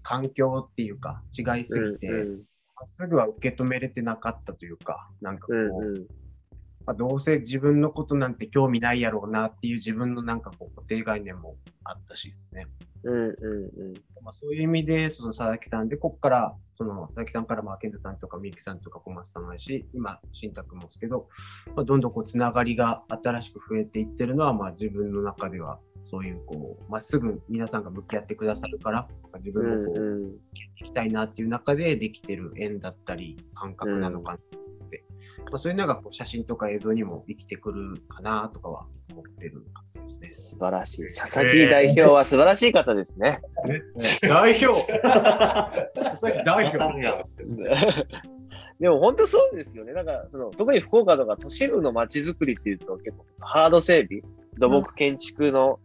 [0.03, 2.43] 環境っていうか違いすぎて、うん。
[2.75, 6.07] まっすぐは受け止めれてなかったというか、なんかこう、うんうん
[6.87, 12.67] まあ、どうせ自分のことなんて興味ないやろうなっていう自分のなんかこう固定概念もあったしですね。
[13.03, 13.29] うんうんう
[13.93, 13.95] ん。
[14.23, 21.29] まあ、そういう意味で、その佐々木さんで、ここから、その佐々木さんから、まあ、健太さんとか、みゆきさんとか、小松さんもし、今、新太君もですけど、
[21.77, 30.33] まあ、どんどんこう、つながりが新しく増えていってるのは、まあ、自分の中では、そういう、こう、まっすぐ皆さんが向き合ってくださるから、まあ自う分もこう、んうん。
[30.77, 34.39] 行きたいなっていう中でできてる縁だったり、感覚なのかな。
[34.39, 34.57] って、
[35.51, 41.07] まあ、そういうのがこう写真とか映像にも生きてくるかなとかは思ってる感じです素晴らしい。
[41.17, 43.41] 佐々木代表は素晴らしい方ですね。
[43.67, 43.83] ね。
[44.23, 44.87] 代表
[45.95, 47.27] 佐々木代表
[48.81, 49.93] でも本当そうですよね。
[49.93, 54.23] なんかその特に福岡とか都市部の街づくりっていうと結構ハード整備、
[54.59, 55.79] 土木建築の、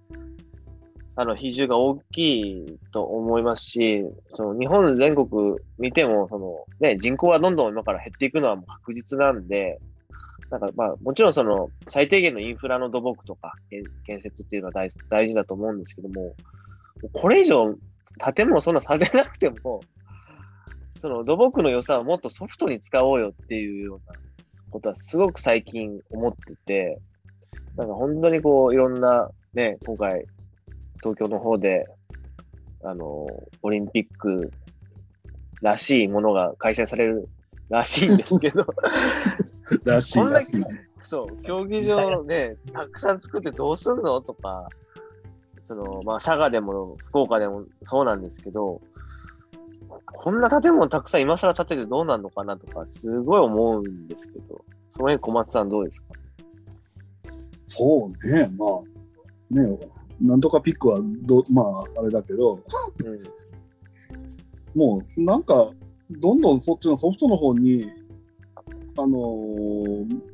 [1.22, 4.04] あの比重が大きいと思いますし、
[4.34, 9.80] その日本全国見てもその、ね、人口はどんどん今から減っていくのはもう確実なんで、
[10.50, 13.54] なんかまあもちろんその最低限のインフラの土木とか
[14.04, 16.34] 建設っていうのは大大事だと思うんですけども、
[17.14, 17.76] これ以上
[18.36, 19.82] 建物そんな建てなくても、
[20.96, 24.16] その土木の良さをもっとソフトに使おうよっていうような
[24.72, 27.00] ことはすごく最近思ってて、
[27.78, 30.26] なんか本当にこういろんなね、今回
[31.02, 31.88] 東京の方で、
[32.84, 33.28] あの、
[33.62, 34.52] オリンピック
[35.62, 37.28] らしいものが開催される
[37.70, 38.66] らしいんですけど、
[39.86, 40.66] らしいらしい。
[41.04, 44.68] そう、競技場ね、たくさん作ってどうすんのとか、
[45.62, 48.82] その、まあ、佐賀でも福岡でもそうなんですけど、
[50.06, 56.08] こんな建物たくさん今更建ててどうなるのかなとか、すごい思うんですけど、その辺小松さんどうですか？
[57.66, 59.80] そうね、まあ、ね、
[60.22, 62.60] なんとかピックはど、まあ、あれだけど、
[63.04, 64.80] うん。
[64.80, 65.72] もうなんか、
[66.10, 67.90] どんどんそっちのソフトの方に、
[68.98, 70.32] あのー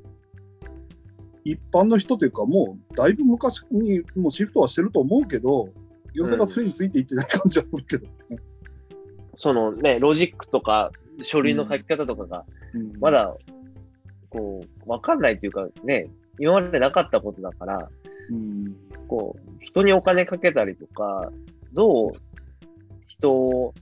[1.49, 5.69] 一般の人というか、もうだいぶ昔にもうシフトはしてると思うけど、
[6.13, 8.38] 寄せがそれについていってない感じはするけどね。
[9.38, 13.33] そのね、ロジックとか書類の書き方とかが、うんまだ、
[14.29, 17.89] こう、わかんないっていうかね、今までなかったことだから、
[18.29, 18.75] うん
[19.08, 21.32] こう、人にお金かけたりとか、
[21.74, 22.12] どう
[23.08, 23.74] 人を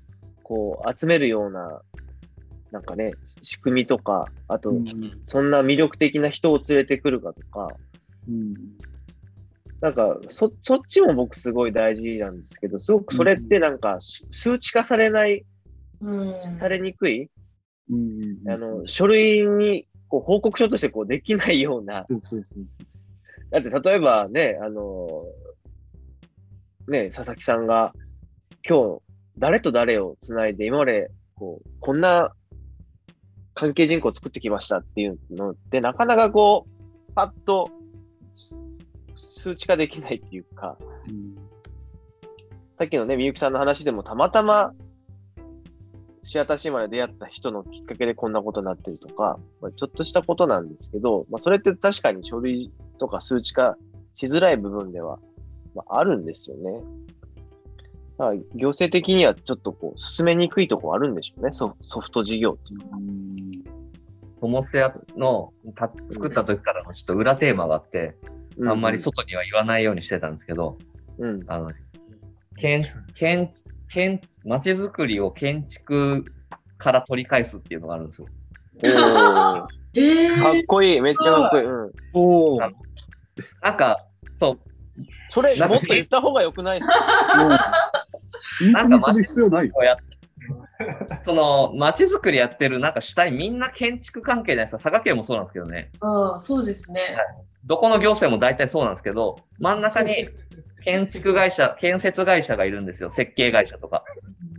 [0.43, 1.81] こう集めるような、
[2.71, 5.21] なんかね、仕組みとか、あと、うん。
[5.25, 7.69] そんな魅力的な人を連れてくるかとか、
[8.27, 8.53] うん。
[9.81, 15.45] なんかそ、そっちも僕すごい大事なんですけど、すごくそれってなんか、し数値化されない、
[16.01, 16.39] うん。
[16.39, 17.29] されにくい、
[17.89, 22.65] うんあの、書類にこう報告書としてこうできないような、そうそうそう
[23.51, 25.23] だって例えばね、あの、
[26.87, 27.93] ね、佐々木さんが
[28.67, 29.01] 今日
[29.37, 32.33] 誰と誰をつないで今までこう、こんな
[33.53, 37.69] 関係人口を作ってきましたっていうのってなかなかこう、パッと
[39.15, 40.77] 数値化できないっていうか、
[41.07, 41.35] うん。
[42.77, 44.73] さっきのね、みゆきさんの話でもたまたま
[46.25, 53.77] シアターシーマで出会った人のきっかけでこんなことになってるとか、まあ、ちょっとしたことなんですけど、まあ、それって確かに書類とか数値化
[54.13, 55.19] しづらい部分では、
[55.73, 56.71] まあ、あるんですよね。
[58.17, 62.97] だから行政的にはちょっとこう進めにくいところあるんでしょうね、ソソフト事業っていうのは。
[64.41, 68.15] トモスヤのた作った時からのちょっと裏テーマがあって、
[68.65, 70.77] あんまり外には言わないようにしてたんですけど、
[71.17, 71.43] うん。
[71.47, 71.71] あの、
[72.57, 72.81] 建、
[73.15, 73.53] 建、
[73.89, 76.25] 建、街づくりを建築
[76.77, 78.27] から取り返すっていうのがあるんですよ。
[79.95, 81.65] おーえかっー、こいい、めっちゃかっこいい。
[81.65, 81.91] うん。
[82.13, 82.69] おお、あ
[83.61, 83.97] なんか、
[84.39, 84.59] そう、
[85.29, 87.43] それ、もっと言った方が良くないですか？
[87.43, 87.57] もう
[88.59, 89.71] 秘密にする必要ない
[91.25, 94.89] その、街づくりやってるなんか主体みんな建築関係じゃないですか。
[94.91, 95.89] 佐賀県もそうなんですけどね。
[96.01, 97.01] うん、そうですね。
[97.65, 100.29] どこの行政も大体そうなんですけど、真ん中に
[100.83, 103.11] 建築会社、 建設会社がいるんですよ。
[103.15, 104.03] 設計会社とか。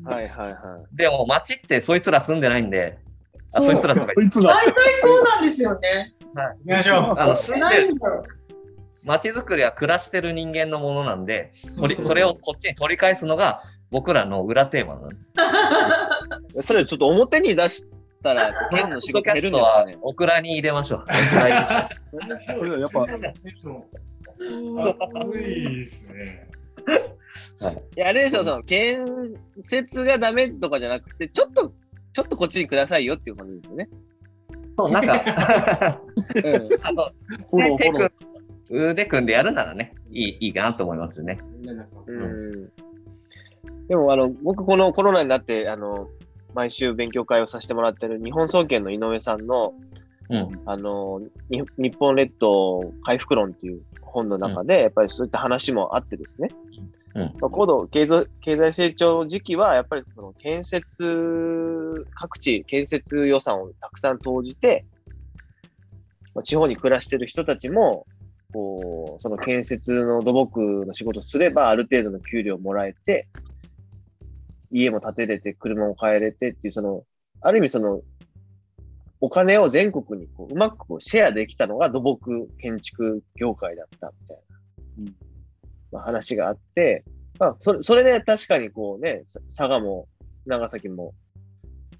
[0.04, 0.54] はいはいは
[0.92, 0.96] い。
[0.96, 3.15] でも街ってそいつら住んでないんで、あ
[3.48, 4.54] そいつらとかそいつら。
[4.54, 6.14] 大体そうなんですよね。
[6.66, 7.52] お願いします。
[9.06, 15.16] 街づくりは暮らしてる人間のものなんで、取りそれをこっちに取り返すのが僕らの裏テーマなんで
[16.62, 17.88] それちょっと表に出し
[18.22, 19.98] たら、県の仕事減るんですかね。
[20.00, 21.04] オクラに入れましょう。
[22.58, 23.14] それはやっぱ、熱
[25.38, 26.48] いですね。
[27.96, 29.00] いや、あれですよ、その、建
[29.64, 31.72] 設がダメとかじゃなくて、ちょっと、
[32.16, 33.90] ちょっとこっちにくださいよっていう感じですよね。
[34.78, 36.00] そう、なんか、
[36.34, 37.10] うんあの、
[37.50, 38.10] フォロー、フ手ォロー。
[38.68, 41.38] 組ん腕組んでやるならね、いいいいかなと思いますね。
[42.06, 42.72] うん
[43.88, 46.08] でもあの僕、このコロナになってあの
[46.54, 49.74] 毎週勉強会をさせてもらってる日本総研の井上さんの
[50.30, 50.60] うん。
[50.64, 56.48] あのに日本列島回復論っていう本の中で、やっぱりそういった話もあってですね、
[57.16, 57.22] うん。
[57.40, 64.84] まあ、高度経済経済成長時期はやっぱりその建設、各地建設予算をたくさん投じて、
[66.34, 68.06] まあ、地方に暮らしてる人たちも、
[68.52, 73.28] こうその建設の土木の仕事をすれば、ある程度の給料もらえて、
[74.70, 77.04] 家も建てれて、車も買えれてっていう、その、
[77.40, 78.02] ある意味その、
[79.22, 85.25] お金を全国にこううまくこうシェアできたのが土木建築業界だったみたいな、うん
[85.92, 87.04] 話があって、
[87.38, 90.08] まあ、それそれで確かにこうね、佐賀も
[90.46, 91.14] 長崎も、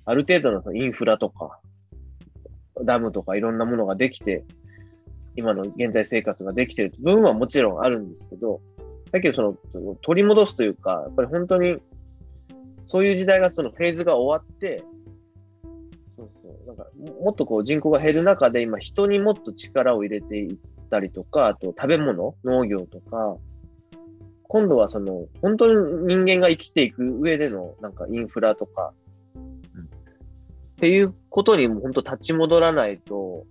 [0.05, 1.61] ある程度のそのインフラとか、
[2.85, 4.45] ダムとかいろんなものができて、
[5.35, 8.61] 今の現在生活ができてる部分はもちろんあるんですけど、
[9.13, 11.77] だけどそのその取り戻すというか、やっぱり本当に
[12.87, 14.83] そういう時代がそのフェーズが終わって、
[16.17, 16.87] そうそうなんか
[17.23, 20.57] もっとこう人口が減る中で今人にもっと力を入れていっ
[20.91, 23.37] たりとか、あと食べ物、農業とか、
[24.49, 28.93] 今度はその本当に人間が生きていく上でのなんかインフラとか、
[30.77, 33.47] っていうことにも本当立ち戻らないと、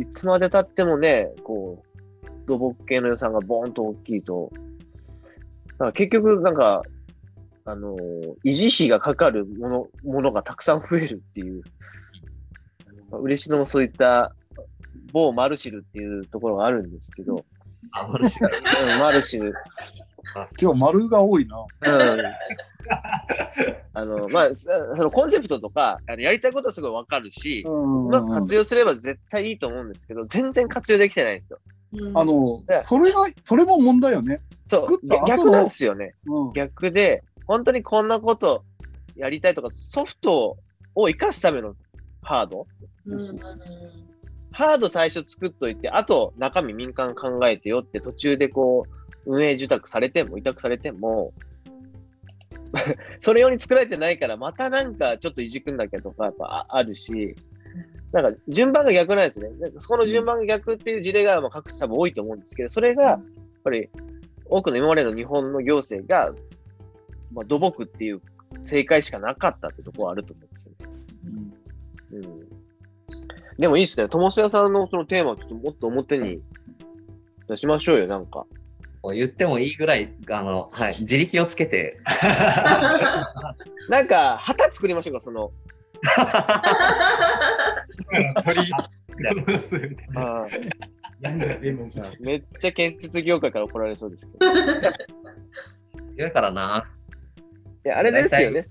[0.00, 1.82] いつまで経ってもね、こ
[2.24, 4.50] う、土木系の予算がボーンと大きいと、
[5.66, 6.82] だから結局なんか、
[7.64, 11.62] あのー維持費がかかるものものがたくさん増えるっていう、
[13.10, 14.34] まあ嬉野もそういった
[15.12, 17.44] 某マルシルっていうところがあるんですけど、
[17.92, 19.52] マルシル、
[20.60, 21.56] 今日丸が多いな。
[21.58, 22.20] うん。
[23.94, 31.58] あの、まあ、そそのコンセプトとか、あのやりたいことはすごいわかるし、うまく活用すれば絶対いいと思うんですけど、全然活用できてないんですよ。
[31.92, 34.40] うんあのそれが、それも問題よね。
[34.66, 36.14] そう作っ、た後の逆なんですよね。
[36.26, 36.52] うん。
[36.52, 38.64] 逆で、本当にこんなこと
[39.16, 40.58] やりたいとか、ソフト
[40.94, 41.74] を生かすための
[42.22, 42.66] ハード
[43.06, 43.38] うんうん
[44.50, 51.32] ハード最初作っといて、あと中身民間考えてよって途中でこう、運営受託されても、委託されても、
[53.20, 57.36] それ用に作られてないから、またなんかちょっといじくんだけとかやっぱああるし、
[58.10, 59.50] なんか順番が逆なんですね。
[59.60, 63.20] なんかそこの順番が逆っていう事例がまあ各地多分多いと思うんですけど、それがやっ
[63.62, 63.90] ぱり
[64.46, 66.32] 多くの今までの日本の行政が、
[67.32, 68.22] まあ、土木っていう
[68.62, 70.98] 正解しかなかったってところはあると思うんですよね。
[72.12, 72.58] うん
[73.58, 74.08] でもいいですね。
[74.08, 76.40] 友瀬屋さんのそのテーマをちょっともっと表に
[77.48, 78.46] 出しましょうよ、なんか。
[79.08, 81.98] もう言ってもいいぐらい、あの、はい、自力をつけて、
[83.88, 85.50] なんか、旗作りましょうか、その。
[92.20, 94.46] めっちゃ建設業界から怒られそうですけど。
[94.46, 94.50] い
[96.16, 96.86] 強いからな。
[97.84, 98.62] や、あれですよね。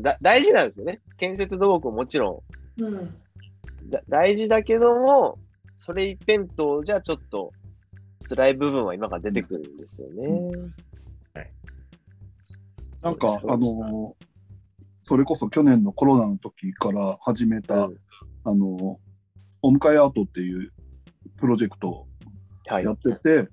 [0.00, 1.02] だ大事なんですよね。
[1.18, 2.42] 建設土木ももちろ
[2.78, 3.14] うんん
[3.90, 5.38] だ大事だけども、
[5.76, 7.52] それ一辺倒じゃちょっと
[8.22, 10.72] 辛い部分は今から出てくるんですよね。
[13.02, 14.16] なんか、あの、
[15.02, 17.96] それこそ去年のコロナの時から始めた、うん
[18.44, 18.98] あの、
[19.62, 20.72] お迎えアートっていう
[21.36, 22.06] プロジェクトを
[22.66, 22.92] はいや。
[22.92, 23.48] ってて、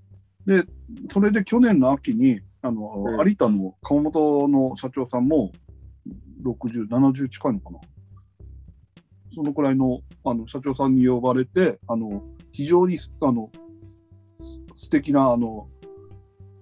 [0.45, 0.63] で、
[1.11, 5.51] それで去年の秋に、あの、うん有田の川本の社長さんも、
[6.43, 7.79] 60、70近いのかな。
[9.35, 13.68] そのくらいのあの社長さんに呼ばれて、あの、非常にすあの、す
[14.79, 15.67] 素敵な、あの、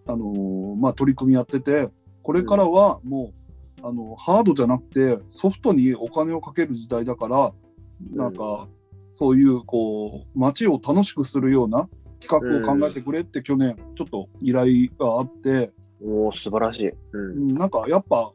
[0.08, 1.88] あの、まあ、取り組みやってて、
[2.24, 3.32] これからはも
[3.84, 7.54] う、あの、ハードじゃなくて、ソフトにお金をかける時代だから、
[8.12, 8.68] なんか、
[9.14, 11.88] そういう、こう、街を楽しくするような
[12.20, 15.72] 企画を考えてくれって去年、ちょっと依頼があって、
[16.04, 16.90] おお素晴らしい。
[16.90, 16.98] う。
[17.14, 18.34] うんんなんかやっぱ、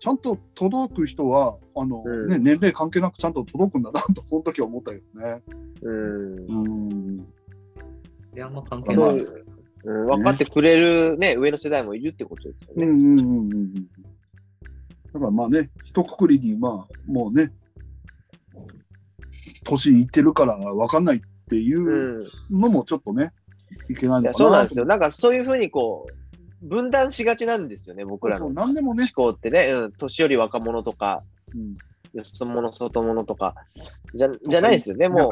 [0.00, 5.42] ちゃんと届く人は、あの、うんね、年齢関係なくちゃんと届くんだなと、その時は思ったよね。
[5.80, 6.36] うん。
[6.46, 7.03] うん。
[8.34, 9.24] いや、あんま関係まあない。
[9.84, 12.86] うん、分かってくれるね、上の世代もいるってことですよね。
[12.86, 13.74] うんうんうんうんうん。
[15.12, 17.52] だからまあね、一括りに、まあ、もうね、
[19.64, 22.60] 年いってるから分かんないっていううん。
[22.60, 23.32] のもちょっとね、
[23.90, 24.86] いけないのかなそうなんですよ。
[24.86, 26.06] なんかそういうふうにこ
[26.62, 29.70] う、分断しがちなんですよね、僕らのそう何でもね思、考ってね。
[29.72, 29.92] うん。
[29.92, 31.22] 年寄り若者とか、
[31.54, 31.76] うん、
[32.14, 33.54] よそ者、外者とか、
[34.14, 35.30] じゃじゃないですよね、も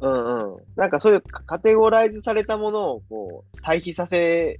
[0.00, 0.06] う。
[0.06, 0.62] うんうん。
[0.76, 4.58] なんかそういうカテゴライズされたものをこう対比させ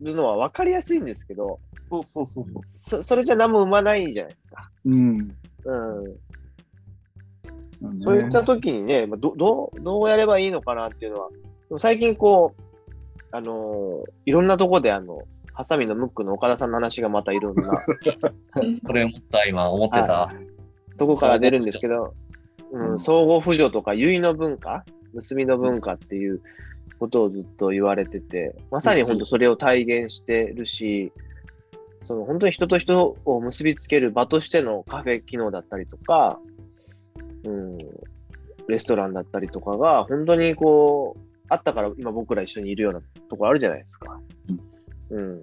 [0.00, 1.58] るのは分かりやすいんですけど、
[1.90, 2.62] そうそうそうそう。
[2.66, 4.70] そそれじゃ何も生まないじゃないですか。
[4.84, 5.36] うん。
[5.64, 5.74] う
[7.90, 8.02] ん。
[8.02, 11.36] そういった時にね、まあどどうどうやればいいのかなっていうのは、で
[11.70, 12.62] も最近こう、
[13.30, 15.22] あのーいろんなとこであの、
[15.54, 17.62] ハサミのムックの岡田さんの話がまたいろんな
[18.86, 20.32] それ思った、今思ってた。
[20.98, 22.14] とこから出るんですけど、
[22.72, 24.84] うん、相互扶助とか結の文化、
[25.14, 26.42] 結びの文化っていう
[26.98, 31.12] ことをずっと言われてて、まさに本当それを体現してるし、
[32.02, 36.38] その本当に人と人を結びつける場としてのカフェ機能だったりとか、
[37.44, 37.78] うん、
[38.66, 44.20] レストランだったりとかが、本当にこう、あったから今僕ら一緒にいるようなところあるじゃないですか。
[45.10, 45.42] うん。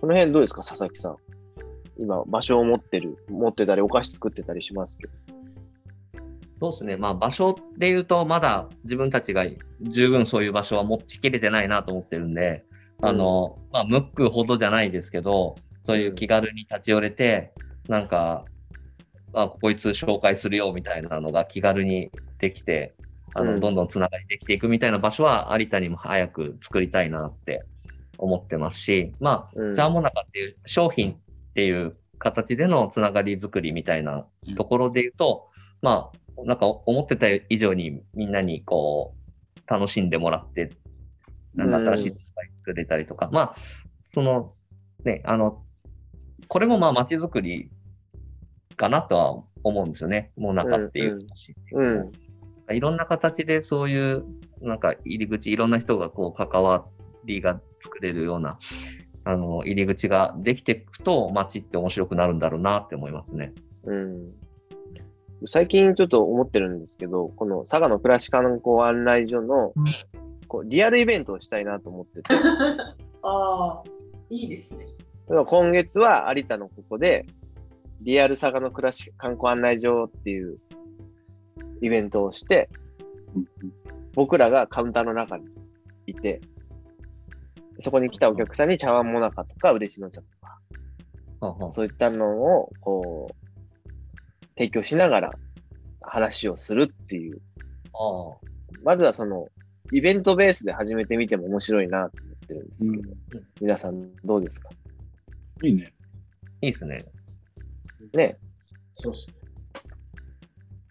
[0.00, 1.16] その辺どうですか、佐々木さん。
[1.98, 5.12] 今、場所を持ってる、持ってたり、お菓子作ってたりしますけど。
[6.58, 6.96] そうですね。
[6.96, 9.44] まあ場所で言うと、まだ自分たちが
[9.82, 12.64] 十分そういう場所は持ちきれてないなと思ってるんで、
[13.02, 17.52] あの、まあ、ムックほどじゃないですけど、そういう気軽に立ち寄れて、
[17.88, 18.44] なんか、
[19.34, 22.94] あ、こいつ紹介するよみたいなのが気軽にできて、
[23.34, 27.64] あの、うんどんどんつながりできていくみたいな場所は有田にも早く作りたいなって
[28.16, 31.16] 思ってますし、まあ、うんジャーモナカっていう商品
[31.56, 34.26] っていう形でのつながり作りみたいな
[34.58, 35.48] ところで言うと、
[35.80, 40.70] まあ、なんか思ってた以上にみんなにこう、楽しんでもらって、
[41.54, 43.56] なんか新しいつながり作れたりとか、まあ、
[44.12, 44.52] その、
[45.02, 45.64] ね、あの、
[46.46, 47.70] これもまあ街づくり
[48.76, 50.32] かなとは思うんですよね。
[50.36, 52.12] もう中っていう話っていうのも
[52.70, 54.26] いろんな形でそういう、
[54.60, 56.84] なんか入り口、いろんな人がこう関わ
[57.24, 58.58] りが作れるような、
[59.26, 63.52] あの、入り口ができていくと街って面白くなるんだろうなって思いますね。
[63.84, 64.30] うん。
[65.46, 69.74] 最近ちょっと思ってるんですけど、この佐賀の暮らし観光案内所の、
[70.46, 72.34] こうリアルイベントをしたいなと思ってて、
[73.22, 73.82] ああ、
[74.30, 74.84] いいですね。
[75.28, 77.26] 例えば今月は有田のここで、
[78.02, 80.58] リアル佐賀の暮らし観光案内所っていう
[81.80, 82.68] イベントをして、
[83.34, 83.44] うん
[84.14, 85.44] 僕らがカウンターの中に
[86.06, 86.40] いて、
[87.80, 93.34] そこに来たお客さんに茶碗もなかとか嬉しの茶とか、そういったのをこう
[94.56, 95.30] 提供しながら
[96.00, 97.40] 話をするっていう、
[97.92, 98.36] あ。
[98.82, 99.48] まずはその
[99.92, 102.98] イベントベースで始めてみても面白いなと思ってるんですけ
[103.38, 104.70] ど、皆さんどうですか？
[105.62, 105.92] いいね。
[106.62, 107.04] いいですね。
[108.14, 108.36] ね。
[108.96, 109.34] そうっすね。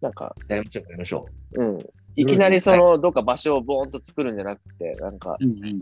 [0.02, 1.26] なんか、やりましょう、やりましょ
[1.56, 1.78] うん。
[2.16, 5.38] いきなりそのどっか場所をボーンと作るんじゃなくて、なんか、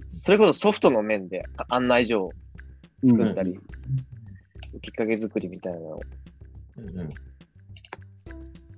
[0.10, 2.32] それこそソフトの面で案内所を
[3.06, 3.58] 作ったり、
[4.82, 6.02] きっかけ作りみたいなのを。
[6.78, 6.82] う。
[6.82, 7.10] うんうん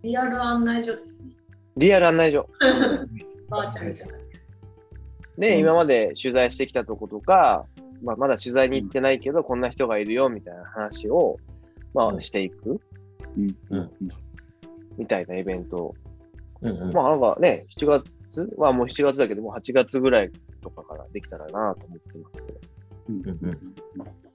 [0.06, 1.32] リアル案内所ですね。
[1.78, 2.48] リアル案内所。
[3.50, 4.22] ばあちゃんじゃない。
[5.40, 7.66] で、うん今まで取材してきたとことか、
[8.04, 11.38] まあ、まだ取材に行ってないけど、こんな人がいるよみたいな話を、
[11.96, 12.80] まあ、していく
[13.36, 13.92] うんうん
[14.98, 15.96] みたいなイベントを。
[16.62, 18.16] うんうんまあ、なんかね、7月？
[18.58, 20.32] はもう7月だけど、もう8月ぐらい
[20.62, 22.60] とかからできたらなと思ってますけど、
[23.10, 23.76] うんうんうん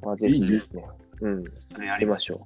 [0.01, 0.85] まあ、ぜひいいねですね。
[1.21, 1.45] うん、
[1.75, 2.41] それやりましょ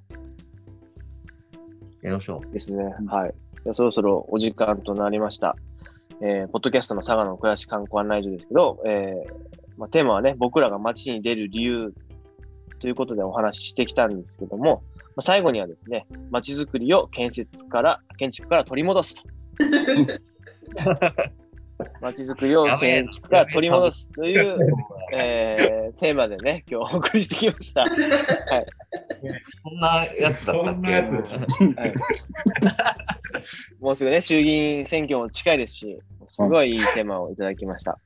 [2.02, 2.52] やりましょう。
[2.52, 2.82] ですね。
[3.00, 3.34] うんはい。
[3.62, 5.56] じゃあそろそろお時間となりました。
[6.20, 11.92] えー、ポッドキャストの佐賀の暮らし観光案内所ですけど、えーまあ、テーマはね、僕らが街に出る理由
[12.80, 14.82] ということでお話ししてきたんですけども、
[15.16, 19.22] まあ、最後にはですね、街づくりを建設から、建築から取り戻すと。
[22.00, 24.58] 街づくりを建築から取り戻すという、
[25.12, 27.84] えーテーマでね、今日お送りしてきました。
[27.84, 27.86] う。
[29.62, 30.90] そんなやつだったっけ？
[30.92, 31.00] は
[31.86, 31.94] い
[33.80, 37.98] もうすぐね、衆議院選挙も近いですし、すごいいいテーマをいただきました。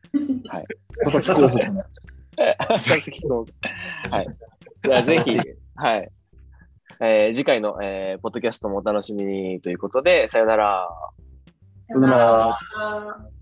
[1.05, 1.82] 佐々木候補の
[2.68, 3.46] 佐々木候補
[4.11, 4.26] はい。
[4.82, 5.38] ではぜひ、
[5.76, 6.11] はい。
[7.01, 10.88] えー次回の、えーポッドキャストもお楽しみにということで、さよなら。
[11.89, 13.38] さよならあー